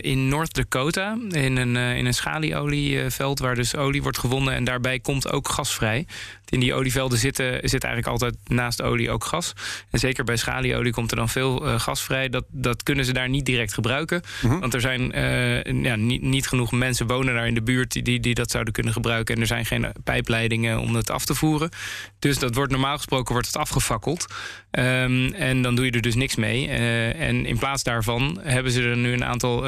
in 0.00 0.28
North 0.28 0.54
Dakota, 0.54 1.18
in 1.30 1.56
een, 1.56 1.76
in 1.76 2.06
een 2.06 2.14
schalieolieveld 2.14 3.38
waar 3.38 3.54
dus 3.54 3.76
olie 3.76 4.02
wordt 4.02 4.18
gewonnen. 4.18 4.54
En 4.54 4.64
daarbij 4.64 4.98
komt 5.00 5.32
ook 5.32 5.48
gas 5.48 5.74
vrij. 5.74 6.06
In 6.48 6.60
die 6.60 6.74
olievelden 6.74 7.18
zitten, 7.18 7.68
zit 7.68 7.84
eigenlijk 7.84 8.06
altijd 8.06 8.36
naast 8.46 8.82
olie 8.82 9.10
ook 9.10 9.24
gas. 9.24 9.52
En 9.90 9.98
zeker 9.98 10.24
bij 10.24 10.36
schalieolie 10.36 10.92
komt 10.92 11.10
er 11.10 11.16
dan 11.16 11.28
veel 11.28 11.66
uh, 11.66 11.80
gas 11.80 12.02
vrij. 12.02 12.28
Dat, 12.28 12.44
dat 12.48 12.82
kunnen 12.82 13.04
ze 13.04 13.12
daar 13.12 13.28
niet 13.28 13.44
direct 13.46 13.74
gebruiken. 13.74 14.22
Uh 14.44 14.50
-huh. 14.50 14.60
Want 14.60 14.74
er 14.74 14.80
zijn 14.80 15.18
uh, 15.18 15.82
ja, 15.82 15.96
niet, 15.96 16.22
niet, 16.22 16.48
genoeg 16.48 16.72
mensen 16.72 17.06
wonen 17.06 17.34
daar 17.34 17.46
in 17.46 17.54
de 17.54 17.62
buurt 17.62 17.92
die, 17.92 18.02
die, 18.02 18.20
die 18.20 18.34
dat 18.34 18.50
zouden 18.50 18.72
kunnen 18.72 18.92
gebruiken. 18.92 19.34
En 19.34 19.40
er 19.40 19.46
zijn 19.46 19.66
geen 19.66 19.92
pijpleidingen 20.04 20.55
om 20.64 20.94
het 20.94 21.10
af 21.10 21.24
te 21.24 21.34
voeren. 21.34 21.70
Dus 22.18 22.38
dat 22.38 22.54
wordt 22.54 22.72
normaal 22.72 22.96
gesproken 22.96 23.32
wordt 23.32 23.46
het 23.46 23.56
afgefakkeld. 23.56 24.26
Um, 24.70 25.32
en 25.32 25.62
dan 25.62 25.74
doe 25.74 25.84
je 25.84 25.90
er 25.90 26.00
dus 26.00 26.14
niks 26.14 26.36
mee. 26.36 26.66
Uh, 26.66 27.20
en 27.20 27.46
in 27.46 27.58
plaats 27.58 27.82
daarvan 27.82 28.38
hebben 28.42 28.72
ze 28.72 28.82
er 28.82 28.96
nu 28.96 29.12
een 29.12 29.24
aantal 29.24 29.64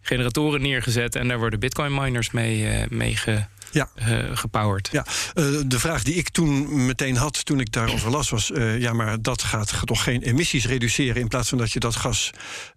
generatoren 0.00 0.62
neergezet. 0.62 1.16
En 1.16 1.28
daar 1.28 1.38
worden 1.38 1.60
bitcoin 1.60 1.94
miners 1.94 2.30
mee, 2.30 2.86
mee 2.88 3.16
ge, 3.16 3.44
ja. 3.74 3.88
Uh, 4.08 4.36
gepowerd. 4.36 4.88
Ja, 4.92 5.06
uh, 5.34 5.60
de 5.66 5.78
vraag 5.78 6.02
die 6.02 6.14
ik 6.14 6.28
toen 6.28 6.86
meteen 6.86 7.16
had 7.16 7.44
toen 7.44 7.60
ik 7.60 7.72
daarover 7.72 8.10
las 8.10 8.30
was: 8.30 8.50
uh, 8.50 8.80
ja, 8.80 8.92
maar 8.92 9.22
dat 9.22 9.42
gaat 9.42 9.80
toch 9.84 10.02
geen 10.02 10.22
emissies 10.22 10.66
reduceren 10.66 11.20
in 11.20 11.28
plaats 11.28 11.48
van 11.48 11.58
dat 11.58 11.72
je 11.72 11.80
dat 11.80 11.96
gas. 11.96 12.30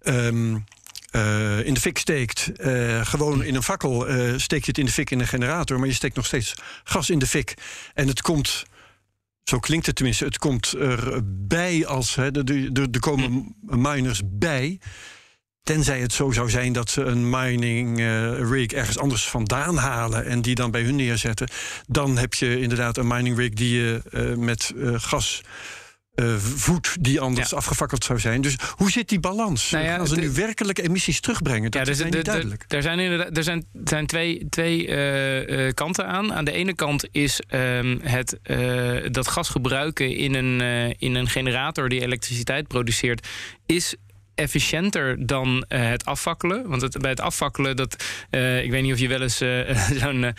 Um, 0.03 0.65
uh, 1.17 1.65
in 1.65 1.73
de 1.73 1.79
fik 1.79 1.97
steekt. 1.97 2.51
Uh, 2.57 3.05
gewoon 3.05 3.43
in 3.43 3.55
een 3.55 3.63
fakkel 3.63 4.09
uh, 4.09 4.33
steek 4.37 4.61
je 4.61 4.67
het 4.67 4.77
in 4.77 4.85
de 4.85 4.91
fik 4.91 5.11
in 5.11 5.19
een 5.19 5.27
generator, 5.27 5.79
maar 5.79 5.87
je 5.87 5.93
steekt 5.93 6.15
nog 6.15 6.25
steeds 6.25 6.53
gas 6.83 7.09
in 7.09 7.19
de 7.19 7.27
fik. 7.27 7.53
En 7.93 8.07
het 8.07 8.21
komt. 8.21 8.65
Zo 9.43 9.59
klinkt 9.59 9.85
het 9.85 9.95
tenminste. 9.95 10.25
Het 10.25 10.37
komt 10.37 10.73
erbij 10.73 11.85
als. 11.85 12.15
Hè, 12.15 12.31
er 12.91 12.99
komen 12.99 13.55
miners 13.59 14.21
bij. 14.25 14.79
Tenzij 15.63 15.99
het 15.99 16.13
zo 16.13 16.31
zou 16.31 16.49
zijn 16.49 16.73
dat 16.73 16.89
ze 16.89 17.01
een 17.03 17.29
mining 17.29 17.97
rig 18.49 18.71
ergens 18.71 18.97
anders 18.97 19.27
vandaan 19.27 19.77
halen 19.77 20.25
en 20.25 20.41
die 20.41 20.55
dan 20.55 20.71
bij 20.71 20.81
hun 20.81 20.95
neerzetten. 20.95 21.47
Dan 21.87 22.17
heb 22.17 22.33
je 22.33 22.59
inderdaad 22.59 22.97
een 22.97 23.07
mining 23.07 23.37
rig 23.37 23.49
die 23.49 23.75
je 23.75 24.01
met 24.37 24.73
gas. 24.95 25.41
Uh, 26.21 26.35
voet 26.35 26.97
die 26.99 27.19
anders 27.19 27.49
ja. 27.49 27.57
afgefakkeld 27.57 28.03
zou 28.03 28.19
zijn. 28.19 28.41
Dus 28.41 28.55
hoe 28.75 28.91
zit 28.91 29.09
die 29.09 29.19
balans? 29.19 29.69
Nou 29.69 29.85
ja, 29.85 29.97
Als 29.97 30.09
ze 30.09 30.15
nu 30.15 30.31
werkelijk 30.31 30.77
emissies 30.77 31.19
terugbrengen, 31.19 31.71
dat 31.71 31.85
ja, 31.85 31.91
is 31.91 32.03
niet 32.03 32.25
duidelijk. 32.25 32.65
Er 32.67 32.81
zijn, 32.81 32.99
inderdaad, 32.99 33.37
er 33.37 33.43
zijn, 33.43 33.65
zijn 33.83 34.07
twee, 34.07 34.49
twee 34.49 34.87
uh, 34.87 35.47
uh, 35.47 35.73
kanten 35.73 36.07
aan. 36.07 36.33
Aan 36.33 36.45
de 36.45 36.51
ene 36.51 36.73
kant 36.73 37.07
is 37.11 37.41
um, 37.49 37.99
het, 38.03 38.39
dat 39.13 39.27
gas 39.27 39.49
gebruiken 39.49 40.15
in 40.15 40.33
een, 40.35 40.61
in 40.97 41.15
een 41.15 41.29
generator 41.29 41.89
die 41.89 42.01
elektriciteit 42.01 42.67
produceert... 42.67 43.27
is 43.65 43.95
efficiënter 44.37 45.27
dan 45.27 45.65
uh, 45.69 45.89
het 45.89 46.05
afvakkelen. 46.05 46.67
Want 46.67 46.81
het, 46.81 46.97
bij 46.97 47.09
het 47.09 47.21
afvakkelen, 47.21 47.75
dat, 47.75 48.05
uh, 48.31 48.63
ik 48.63 48.71
weet 48.71 48.83
niet 48.83 48.93
of 48.93 48.99
je 48.99 49.07
wel 49.07 49.21
eens 49.21 49.41
uh, 49.41 49.77
zo'n 50.01 50.33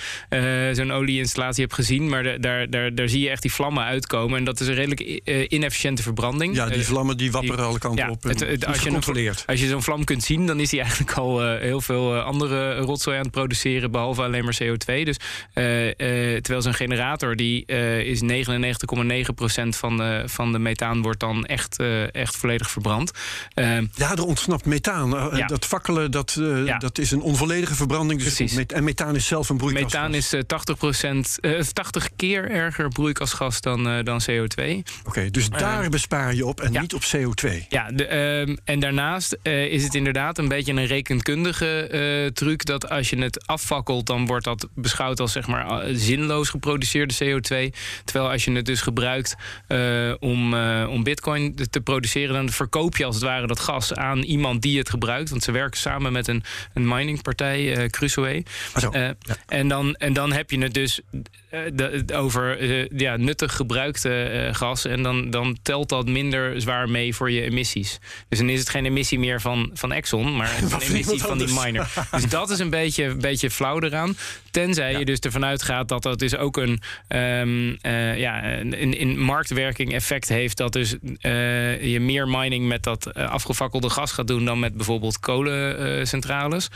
zo'n 0.73 0.93
olieinstallatie 0.93 1.63
hebt 1.63 1.75
gezien, 1.75 2.09
maar 2.09 2.23
de, 2.23 2.37
daar, 2.41 2.71
daar, 2.71 2.95
daar 2.95 3.09
zie 3.09 3.21
je 3.21 3.31
echt 3.31 3.43
die 3.43 3.53
vlammen 3.53 3.85
uitkomen. 3.85 4.39
En 4.39 4.45
dat 4.45 4.61
is 4.61 4.67
een 4.67 4.75
redelijk 4.75 5.01
inefficiënte 5.49 6.03
verbranding. 6.03 6.57
Ja, 6.57 6.67
die 6.67 6.85
vlammen 6.85 7.17
die 7.17 7.31
wapperen 7.31 7.65
alle 7.65 7.79
kanten 7.79 8.05
ja, 8.05 8.11
op. 8.11 8.23
Het, 8.23 8.41
het, 8.41 8.67
als, 8.67 8.83
je 8.83 9.33
als 9.47 9.61
je 9.61 9.67
zo'n 9.67 9.83
vlam 9.83 10.05
kunt 10.05 10.23
zien, 10.23 10.47
dan 10.47 10.61
is 10.61 10.71
die 10.71 10.81
eigenlijk 10.89 11.13
al 11.13 11.57
heel 11.57 11.81
veel 11.81 12.19
andere 12.19 12.77
rotzooi 12.77 13.17
aan 13.17 13.23
het 13.23 13.33
produceren, 13.33 13.91
behalve 13.91 14.23
alleen 14.23 14.45
maar 14.45 14.59
CO2. 14.63 15.03
Dus 15.03 15.17
terwijl 16.43 16.63
zo'n 16.63 16.75
generator, 16.75 17.37
die 17.37 17.65
is 18.05 18.23
99,9% 18.23 18.29
van 19.69 19.97
de, 19.97 20.23
van 20.27 20.53
de 20.53 20.59
methaan 20.59 21.03
wordt 21.03 21.21
dan 21.21 21.47
echt, 21.47 21.77
echt 22.13 22.37
volledig 22.37 22.71
verbrand. 22.71 23.13
Ehm, 23.55 23.87
ja, 23.94 24.12
er 24.12 24.24
ontsnapt 24.24 24.64
methaan. 24.64 25.37
Ja. 25.37 25.46
Dat 25.46 25.64
fakkelen, 25.64 26.11
dat, 26.11 26.37
uh, 26.38 26.66
ja. 26.66 26.79
dat 26.79 26.98
is 26.98 27.11
een 27.11 27.20
onvolledige 27.20 27.74
verbranding. 27.74 28.22
Dus 28.22 28.35
Precies. 28.35 28.66
en 28.66 28.85
methaan 28.85 29.16
is 29.16 29.27
zelf 29.27 29.48
een 29.48 29.57
broeikasgas. 29.57 29.92
Methaan 29.92 30.14
is 30.14 30.35
uh, 30.35 30.40
80%, 30.40 31.40
uh, 31.40 31.61
80 31.61 32.09
keer 32.16 32.51
erger 32.51 32.88
broeikasgas 32.88 33.61
dan, 33.61 33.88
uh, 33.88 34.05
dan 34.05 34.20
CO2. 34.31 34.62
Oké, 34.62 34.83
okay, 35.05 35.31
dus 35.31 35.48
daar 35.48 35.88
bespaar 35.88 36.35
je 36.35 36.46
op 36.46 36.61
en 36.61 36.72
ja. 36.72 36.81
niet 36.81 36.94
op 36.94 37.03
CO2. 37.16 37.66
Ja, 37.68 37.90
de, 37.92 38.07
ehm, 38.07 38.57
en 38.64 38.81
daarnaast 38.81 39.38
eh, 39.42 39.64
is 39.64 39.85
het 39.85 39.94
inderdaad 39.94 40.38
een 40.38 40.48
beetje 40.48 40.72
een 40.72 40.87
rekenkundige 40.87 42.31
truc... 42.35 42.64
dat 42.64 42.88
als 42.88 43.11
je 43.11 43.18
het 43.18 43.46
afvakkelt, 43.46 44.07
dan 44.07 44.27
wordt 44.27 44.44
dat 44.44 44.68
beschouwd 44.74 45.20
als 45.20 45.33
zeg 45.33 45.46
maar, 45.46 45.85
zinloos 45.92 46.48
geproduceerde 46.48 47.14
CO2. 47.14 47.77
Terwijl 48.05 48.31
als 48.31 48.44
je 48.44 48.53
het 48.53 48.66
dus 48.66 48.81
gebruikt 48.81 49.35
om, 50.18 50.55
om 50.85 51.03
bitcoin 51.03 51.55
te 51.70 51.81
produceren... 51.81 52.35
dan 52.35 52.51
verkoop 52.51 52.96
je 52.96 53.05
als 53.05 53.14
het 53.14 53.24
ware 53.24 53.46
dat 53.46 53.61
gas 53.61 53.78
aan 53.95 54.23
iemand 54.23 54.62
die 54.62 54.79
het 54.79 54.91
gebruikt. 54.91 55.31
Want 55.31 55.43
ze 55.43 55.53
werken 55.53 55.81
samen 55.81 56.12
met 56.12 56.29
een, 56.29 56.43
een 56.75 56.88
miningpartij, 56.88 57.79
uh, 57.79 57.87
Crusoe. 57.87 58.27
Uh, 58.29 58.43
ja. 58.93 59.14
en, 59.47 59.69
dan, 59.69 59.95
en 59.95 60.12
dan 60.12 60.33
heb 60.33 60.51
je 60.51 60.59
het 60.59 60.75
dus 60.75 61.01
uh, 61.11 61.61
de, 61.73 62.05
over 62.14 62.75
ja, 62.97 63.17
nuttig 63.17 63.57
gebruikte 63.57 64.49
gas. 64.53 64.85
En 64.85 65.03
dan, 65.03 65.31
dan 65.31 65.59
telt 65.62 65.88
dat 65.88 66.07
minder 66.07 66.61
zwaar 66.61 66.88
mee 66.88 67.14
voor 67.14 67.31
je 67.31 67.43
emissies. 67.43 67.99
Dus 68.29 68.38
dan 68.38 68.49
is 68.49 68.59
het 68.59 68.69
geen 68.69 68.87
emissie 68.87 69.19
meer 69.19 69.41
van, 69.41 69.71
van 69.75 69.93
Exxon, 69.93 70.37
maar 70.37 70.59
een 70.62 70.81
emissie 70.81 71.21
van 71.21 71.38
die 71.38 71.53
miner. 71.53 71.88
dus 72.11 72.29
dat 72.29 72.51
is 72.51 72.59
een 72.59 72.71
beetje, 72.71 73.05
een 73.05 73.21
beetje 73.21 73.51
flauw 73.51 73.81
eraan. 73.81 74.17
Tenzij 74.51 74.93
ja. 74.93 74.99
je 74.99 75.05
dus 75.05 75.19
ervan 75.19 75.45
uitgaat 75.45 75.88
dat 75.88 76.03
dat 76.03 76.19
dus 76.19 76.37
ook 76.37 76.57
een, 76.57 76.81
um, 77.09 77.79
ja, 78.17 78.59
een, 78.59 78.99
in 78.99 79.19
marktwerking 79.19 79.93
effect 79.93 80.29
heeft. 80.29 80.57
Dat 80.57 80.73
dus 80.73 80.97
je 81.81 81.99
meer 82.01 82.29
mining 82.29 82.67
met 82.67 82.83
dat 82.83 83.14
afgevallen 83.14 83.67
gefakkelde 83.68 84.00
gas 84.00 84.12
gaat 84.12 84.26
doen 84.26 84.44
dan 84.44 84.59
met 84.59 84.74
bijvoorbeeld 84.74 85.20
kolencentrales. 85.20 86.68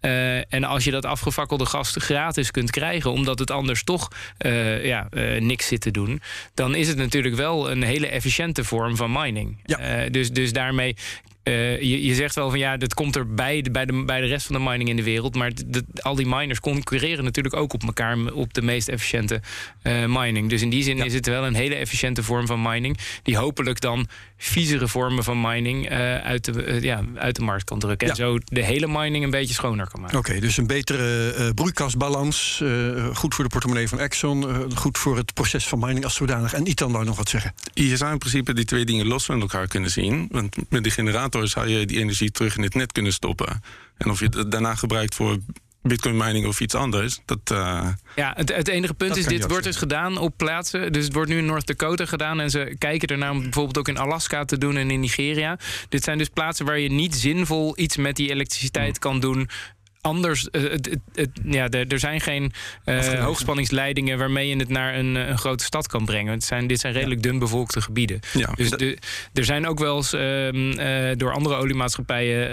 Uh, 0.00 0.54
en 0.54 0.64
als 0.64 0.84
je 0.84 0.90
dat 0.90 1.04
afgefakkelde 1.04 1.66
gas 1.66 1.94
gratis 1.98 2.50
kunt 2.50 2.70
krijgen, 2.70 3.12
omdat 3.12 3.38
het 3.38 3.50
anders 3.50 3.84
toch 3.84 4.08
uh, 4.46 4.84
ja, 4.84 5.08
uh, 5.10 5.40
niks 5.40 5.66
zit 5.66 5.80
te 5.80 5.90
doen, 5.90 6.20
dan 6.54 6.74
is 6.74 6.88
het 6.88 6.96
natuurlijk 6.96 7.34
wel 7.34 7.70
een 7.70 7.82
hele 7.82 8.06
efficiënte 8.06 8.64
vorm 8.64 8.96
van 8.96 9.12
mining. 9.12 9.56
Ja. 9.64 10.08
dus, 10.08 10.30
dus 10.30 10.52
daarmee 10.52 10.96
uh, 11.48 11.80
je, 11.80 12.04
je, 12.04 12.14
zegt 12.14 12.34
wel 12.34 12.50
van 12.50 12.58
ja, 12.58 12.76
dat 12.76 12.94
komt 12.94 13.16
er 13.16 13.34
bij 13.34 13.62
de, 13.62 13.70
bij 13.70 13.86
de, 13.86 14.04
bij 14.04 14.20
de 14.20 14.26
rest 14.26 14.46
van 14.46 14.56
de 14.56 14.62
mining 14.62 14.88
in 14.88 14.96
de 14.96 15.02
wereld. 15.02 15.34
Maar 15.34 15.52
de, 15.66 15.84
al 16.00 16.14
die 16.14 16.26
miners 16.26 16.60
concurreren 16.60 17.24
natuurlijk 17.24 17.56
ook 17.56 17.72
op 17.72 17.82
elkaar 17.82 18.32
op 18.32 18.54
de 18.54 18.62
meest 18.62 18.88
efficiënte 18.88 19.40
uh, 19.82 20.04
mining. 20.06 20.50
Dus 20.50 20.62
in 20.62 20.70
die 20.70 20.82
zin 20.82 20.98
is 20.98 21.14
het 21.14 21.26
wel 21.26 21.46
een 21.46 21.54
hele 21.54 21.74
efficiënte 21.74 22.22
vorm 22.22 22.46
van 22.46 22.62
mining. 22.62 22.98
Die 23.22 23.36
hopelijk 23.36 23.80
dan 23.80 24.08
viezere 24.36 24.88
vormen 24.88 25.24
van 25.24 25.40
mining 25.40 25.90
uh, 25.90 26.16
uit, 26.16 26.44
de, 26.44 26.78
ja, 26.80 27.02
uit 27.14 27.36
de 27.36 27.42
markt 27.42 27.64
kan 27.64 27.78
drukken. 27.78 28.06
Ja. 28.06 28.12
En 28.12 28.18
zo 28.18 28.38
de 28.44 28.64
hele 28.64 28.88
mining 28.88 29.24
een 29.24 29.30
beetje 29.30 29.54
schoner 29.54 29.88
kan 29.88 30.00
maken. 30.00 30.18
Oké, 30.18 30.40
dus 30.40 30.56
een 30.56 30.66
betere 30.66 31.54
broeikasbalans. 31.54 32.62
goed 33.12 33.34
voor 33.34 33.44
de 33.44 33.50
portemonnee 33.50 33.88
van 33.88 34.00
Exxon. 34.00 34.70
goed 34.74 34.98
voor 34.98 35.16
het 35.16 35.34
proces 35.34 35.66
van 35.66 35.78
mining 35.78 36.04
als 36.04 36.14
zodanig. 36.14 36.52
En 36.52 36.68
Itan 36.68 36.92
wou 36.92 37.04
nog 37.04 37.16
wat 37.16 37.28
zeggen. 37.28 37.54
Je 37.74 37.96
zou 37.96 38.12
in 38.12 38.18
principe 38.18 38.54
die 38.54 38.64
twee 38.64 38.84
dingen 38.84 39.06
los 39.06 39.24
van 39.24 39.40
elkaar 39.40 39.66
kunnen 39.66 39.90
zien. 39.90 40.28
Want 40.30 40.56
met 40.68 40.84
de 40.84 40.90
generator 40.90 41.35
zou 41.44 41.68
je 41.68 41.86
die 41.86 41.98
energie 41.98 42.30
terug 42.30 42.56
in 42.56 42.62
het 42.62 42.74
net 42.74 42.92
kunnen 42.92 43.12
stoppen. 43.12 43.62
En 43.96 44.10
of 44.10 44.20
je 44.20 44.28
het 44.30 44.50
daarna 44.50 44.74
gebruikt 44.74 45.14
voor 45.14 45.38
Bitcoin 45.88 46.16
mining 46.16 46.46
of 46.46 46.60
iets 46.60 46.74
anders. 46.74 47.20
Dat, 47.24 47.38
uh, 47.52 47.88
ja, 48.16 48.32
het, 48.36 48.54
het, 48.54 48.68
enige 48.68 48.94
punt 48.94 49.16
is, 49.16 49.26
dit 49.26 49.46
wordt 49.48 49.64
dus 49.64 49.76
gedaan 49.76 50.18
op 50.18 50.36
plaatsen. 50.36 50.92
Dus 50.92 51.04
het 51.04 51.12
wordt 51.12 51.30
nu 51.30 51.38
in 51.38 51.46
North 51.46 51.66
Dakota 51.66 52.06
gedaan. 52.06 52.40
En 52.40 52.50
ze 52.50 52.76
kijken 52.78 53.08
ernaar 53.08 53.30
om 53.30 53.42
bijvoorbeeld 53.42 53.78
ook 53.78 53.88
in 53.88 53.98
Alaska 53.98 54.44
te 54.44 54.58
doen 54.58 54.76
en 54.76 54.90
in 54.90 55.00
Nigeria. 55.00 55.58
Dit 55.88 56.04
zijn 56.04 56.18
dus 56.18 56.28
plaatsen 56.28 56.66
waar 56.66 56.78
je 56.78 56.90
niet 56.90 57.14
zinvol 57.14 57.78
iets 57.78 57.96
met 57.96 58.16
die 58.16 58.30
elektriciteit 58.30 58.98
kan 58.98 59.20
doen 59.20 59.48
anders. 60.06 60.48
Uh, 60.52 60.70
het, 60.70 60.96
het, 61.14 61.30
ja, 61.44 61.68
er 61.68 61.98
zijn 61.98 62.20
geen 62.20 62.52
uh, 62.84 63.24
hoogspanningsleidingen 63.24 64.18
waarmee 64.18 64.48
je 64.48 64.56
het 64.56 64.68
naar 64.68 64.94
een, 64.94 65.16
eh, 65.16 65.28
een, 65.28 65.38
grote 65.38 65.64
stad 65.64 65.86
kan 65.86 66.04
brengen. 66.04 66.32
Het 66.32 66.44
zijn, 66.44 66.66
dit 66.66 66.80
zijn 66.80 66.92
redelijk 66.92 67.22
dun 67.22 67.38
bevolkte 67.38 67.80
gebieden. 67.80 68.20
Ja. 68.32 68.52
Dus 68.54 68.70
de, 68.70 68.98
er 69.32 69.44
zijn 69.44 69.66
ook 69.66 69.78
wel 69.78 69.96
eens 69.96 70.14
uh, 70.14 71.12
door 71.16 71.32
andere 71.32 71.54
oliemaatschappijen 71.54 72.44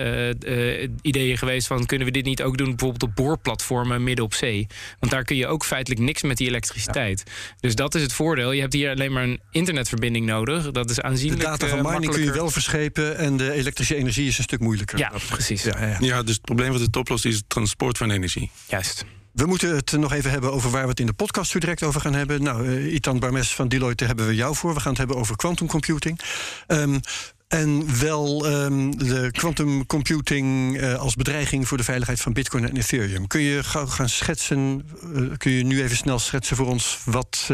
ideeën 1.02 1.38
geweest 1.38 1.68
van 1.68 1.86
kunnen 1.86 2.08
we 2.08 2.13
dit 2.13 2.26
niet 2.26 2.42
ook 2.42 2.58
doen 2.58 2.70
bijvoorbeeld 2.70 3.04
op 3.04 3.16
boorplatformen 3.16 4.04
midden 4.04 4.26
op 4.26 4.34
zee. 4.34 4.68
Want 5.00 5.12
daar 5.12 5.24
kun 5.24 5.36
je 5.36 5.48
ook 5.48 5.66
feitelijk 5.66 6.02
niks 6.02 6.22
met 6.22 6.38
die 6.38 6.48
elektriciteit. 6.48 7.24
Dus 7.60 7.76
dat 7.76 7.96
is 7.96 8.02
het 8.02 8.13
voordeel. 8.13 8.52
Je 8.52 8.62
hebt 8.62 8.74
hier 8.74 8.89
alleen 8.89 9.12
maar 9.12 9.24
een 9.24 9.39
internetverbinding 9.52 10.26
nodig. 10.26 10.72
Dat 10.72 10.89
is 10.89 11.02
aanzienlijk. 11.02 11.42
De 11.42 11.48
data 11.48 11.68
van 11.68 11.82
mining 11.82 12.12
kun 12.12 12.24
je 12.24 12.32
wel 12.32 12.50
verschepen 12.50 13.18
en 13.18 13.38
de 13.38 13.52
elektrische 13.52 13.96
energie 13.96 14.28
is 14.28 14.38
een 14.38 14.44
stuk 14.44 14.60
moeilijker. 14.60 14.98
Ja, 14.98 15.12
precies. 15.30 15.63
Ja, 15.63 15.98
ja, 16.00 16.24
dus 16.24 16.34
het 16.34 16.42
probleem 16.42 16.72
wat 16.72 16.82
het 16.82 16.96
oplost 16.96 17.26
is 17.26 17.42
transport 17.47 17.97
van 17.97 18.12
energie. 18.12 18.51
Juist. 18.67 19.06
We 19.32 19.45
moeten 19.45 19.75
het 19.75 19.91
nog 19.91 20.13
even 20.13 20.32
hebben 20.32 20.53
over 20.53 20.69
waar 20.69 20.84
we 20.84 20.89
het 20.89 20.99
in 20.99 21.06
de 21.06 21.13
podcast 21.13 21.51
zo 21.51 21.60
direct 21.60 21.84
over 21.84 22.01
gaan 22.01 22.13
hebben. 22.13 22.43
Nou, 22.43 22.67
uh, 22.67 22.93
Itan 22.93 23.19
Barmes 23.19 23.56
van 23.56 23.67
Deloitte 23.67 24.06
hebben 24.06 24.27
we 24.27 24.36
jou 24.36 24.56
voor. 24.56 24.73
We 24.73 24.79
gaan 24.79 24.89
het 24.89 24.97
hebben 24.97 25.17
over 25.17 25.36
quantum 25.36 25.67
computing. 25.67 26.19
Um, 26.67 26.99
en 27.47 27.99
wel 27.99 28.45
um, 28.51 28.97
de 28.97 29.32
quantum 29.32 29.86
computing 29.86 30.77
uh, 30.82 30.95
als 30.95 31.15
bedreiging 31.15 31.67
voor 31.67 31.77
de 31.77 31.84
veiligheid 31.84 32.21
van 32.21 32.34
Bitcoin 32.34 32.69
en 32.69 32.77
Ethereum. 32.77 33.27
Kun 33.27 33.41
je 33.41 33.63
gauw 33.63 33.86
gaan 33.86 34.10
schetsen? 34.10 34.86
Uh, 35.13 35.32
kun 35.38 35.51
je 35.51 35.63
nu 35.63 35.84
even 35.84 35.97
snel 35.97 36.19
schetsen 36.19 36.56
voor 36.56 36.67
ons 36.67 36.99
wat, 37.06 37.45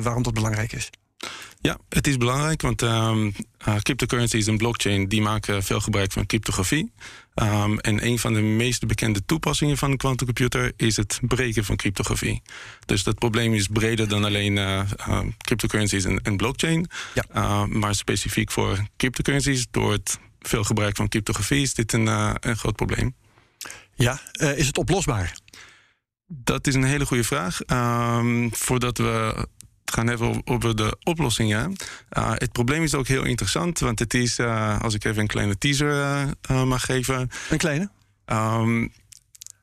waarom 0.00 0.22
dat 0.22 0.34
belangrijk 0.34 0.72
is? 0.72 0.90
Ja, 1.62 1.78
het 1.88 2.06
is 2.06 2.16
belangrijk, 2.16 2.62
want 2.62 2.82
um, 2.82 3.34
uh, 3.68 3.76
cryptocurrencies 3.76 4.46
en 4.46 4.56
blockchain 4.56 5.08
die 5.08 5.22
maken 5.22 5.62
veel 5.62 5.80
gebruik 5.80 6.12
van 6.12 6.26
cryptografie. 6.26 6.92
Um, 7.34 7.78
en 7.78 8.06
een 8.06 8.18
van 8.18 8.32
de 8.34 8.40
meest 8.40 8.86
bekende 8.86 9.24
toepassingen 9.24 9.76
van 9.76 9.90
een 9.90 9.96
quantumcomputer 9.96 10.72
is 10.76 10.96
het 10.96 11.18
breken 11.20 11.64
van 11.64 11.76
cryptografie. 11.76 12.42
Dus 12.86 13.02
dat 13.02 13.18
probleem 13.18 13.54
is 13.54 13.66
breder 13.66 14.08
dan 14.08 14.24
alleen 14.24 14.56
uh, 14.56 14.82
uh, 15.08 15.20
cryptocurrencies 15.38 16.04
en, 16.04 16.22
en 16.22 16.36
blockchain. 16.36 16.90
Ja. 17.14 17.66
Maar 17.66 17.94
specifiek 17.94 18.50
voor 18.50 18.86
cryptocurrencies, 18.96 19.66
door 19.70 19.92
het 19.92 20.18
veel 20.40 20.64
gebruik 20.64 20.96
van 20.96 21.08
cryptografie, 21.08 21.62
is 21.62 21.74
dit 21.74 21.92
een, 21.92 22.06
uh, 22.06 22.34
een 22.40 22.56
groot 22.56 22.76
probleem. 22.76 23.14
Ja, 23.94 24.20
is 24.32 24.66
het 24.66 24.78
oplosbaar? 24.78 25.36
Dat 26.26 26.66
is 26.66 26.74
een 26.74 26.84
hele 26.84 27.06
goede 27.06 27.24
vraag. 27.24 27.60
Um, 27.66 28.54
voordat 28.54 28.98
we 28.98 29.46
gaan 29.92 30.06
hebben 30.06 30.42
over 30.44 30.76
de 30.76 30.96
oplossingen. 31.02 31.76
Uh, 32.18 32.30
het 32.34 32.52
probleem 32.52 32.82
is 32.82 32.94
ook 32.94 33.06
heel 33.06 33.24
interessant, 33.24 33.78
want 33.78 33.98
het 33.98 34.14
is, 34.14 34.38
uh, 34.38 34.80
als 34.80 34.94
ik 34.94 35.04
even 35.04 35.22
een 35.22 35.26
kleine 35.26 35.58
teaser 35.58 36.26
uh, 36.50 36.64
mag 36.64 36.84
geven. 36.84 37.30
Een 37.50 37.58
kleine? 37.58 37.90
Um, 38.26 38.92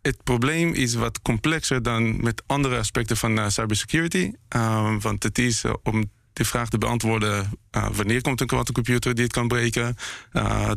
het 0.02 0.24
probleem 0.24 0.74
is 0.74 0.94
wat 0.94 1.22
complexer 1.22 1.84
dan 1.84 2.24
met 2.24 2.44
andere 2.46 2.78
aspecten 2.78 3.18
van 3.18 3.52
cybersecurity. 3.52 4.32
Um, 4.56 5.02
want 5.02 5.24
het 5.24 5.38
is 5.38 5.64
om 5.84 6.12
de 6.34 6.46
vraag 6.46 6.70
te 6.70 6.78
beantwoorden: 6.78 7.50
wanneer 7.92 8.22
komt 8.22 8.42
een 8.42 8.48
quantumcomputer 8.48 9.16
die 9.16 9.24
het 9.24 9.34
kan 9.34 9.48
breken? 9.48 9.96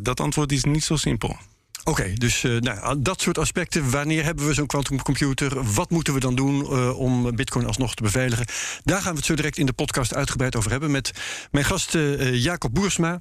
dat 0.02 0.20
antwoord 0.20 0.52
is 0.52 0.64
niet 0.64 0.84
zo 0.84 0.96
simpel. 0.96 1.36
Oké, 1.84 2.12
dus 2.14 2.42
uh, 2.42 2.60
nou, 2.60 3.02
dat 3.02 3.20
soort 3.20 3.38
aspecten. 3.38 3.90
Wanneer 3.90 4.24
hebben 4.24 4.46
we 4.46 4.54
zo'n 4.54 4.66
quantumcomputer? 4.66 5.72
Wat 5.72 5.90
moeten 5.90 6.14
we 6.14 6.20
dan 6.20 6.34
doen 6.34 6.60
uh, 6.60 6.98
om 6.98 7.36
Bitcoin 7.36 7.66
alsnog 7.66 7.94
te 7.94 8.02
beveiligen? 8.02 8.46
Daar 8.84 9.02
gaan 9.02 9.10
we 9.10 9.16
het 9.16 9.26
zo 9.26 9.34
direct 9.34 9.58
in 9.58 9.66
de 9.66 9.72
podcast 9.72 10.14
uitgebreid 10.14 10.56
over 10.56 10.70
hebben 10.70 10.90
met 10.90 11.10
mijn 11.50 11.64
gasten 11.64 12.20
uh, 12.20 12.42
Jacob 12.42 12.74
Boersma 12.74 13.20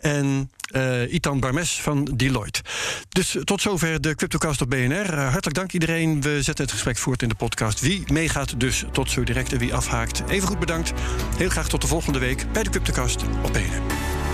en 0.00 0.50
Itan 1.08 1.40
Barmes 1.40 1.80
van 1.80 2.04
Deloitte. 2.04 2.60
Dus 3.08 3.36
tot 3.44 3.60
zover 3.60 4.00
de 4.00 4.14
Cryptocast 4.14 4.60
op 4.60 4.70
BNR. 4.70 5.14
hartelijk 5.14 5.54
dank 5.54 5.72
iedereen. 5.72 6.20
We 6.20 6.42
zetten 6.42 6.64
het 6.64 6.72
gesprek 6.72 6.96
voort 6.96 7.22
in 7.22 7.28
de 7.28 7.34
podcast. 7.34 7.80
Wie 7.80 8.12
meegaat, 8.12 8.60
dus 8.60 8.84
tot 8.92 9.10
zo 9.10 9.22
direct 9.22 9.52
en 9.52 9.58
wie 9.58 9.74
afhaakt. 9.74 10.22
Even 10.28 10.48
goed 10.48 10.58
bedankt. 10.58 10.92
Heel 11.36 11.48
graag 11.48 11.68
tot 11.68 11.80
de 11.80 11.86
volgende 11.86 12.18
week 12.18 12.52
bij 12.52 12.62
de 12.62 12.70
Cryptocast 12.70 13.22
op 13.42 13.52
BNR. 13.52 14.33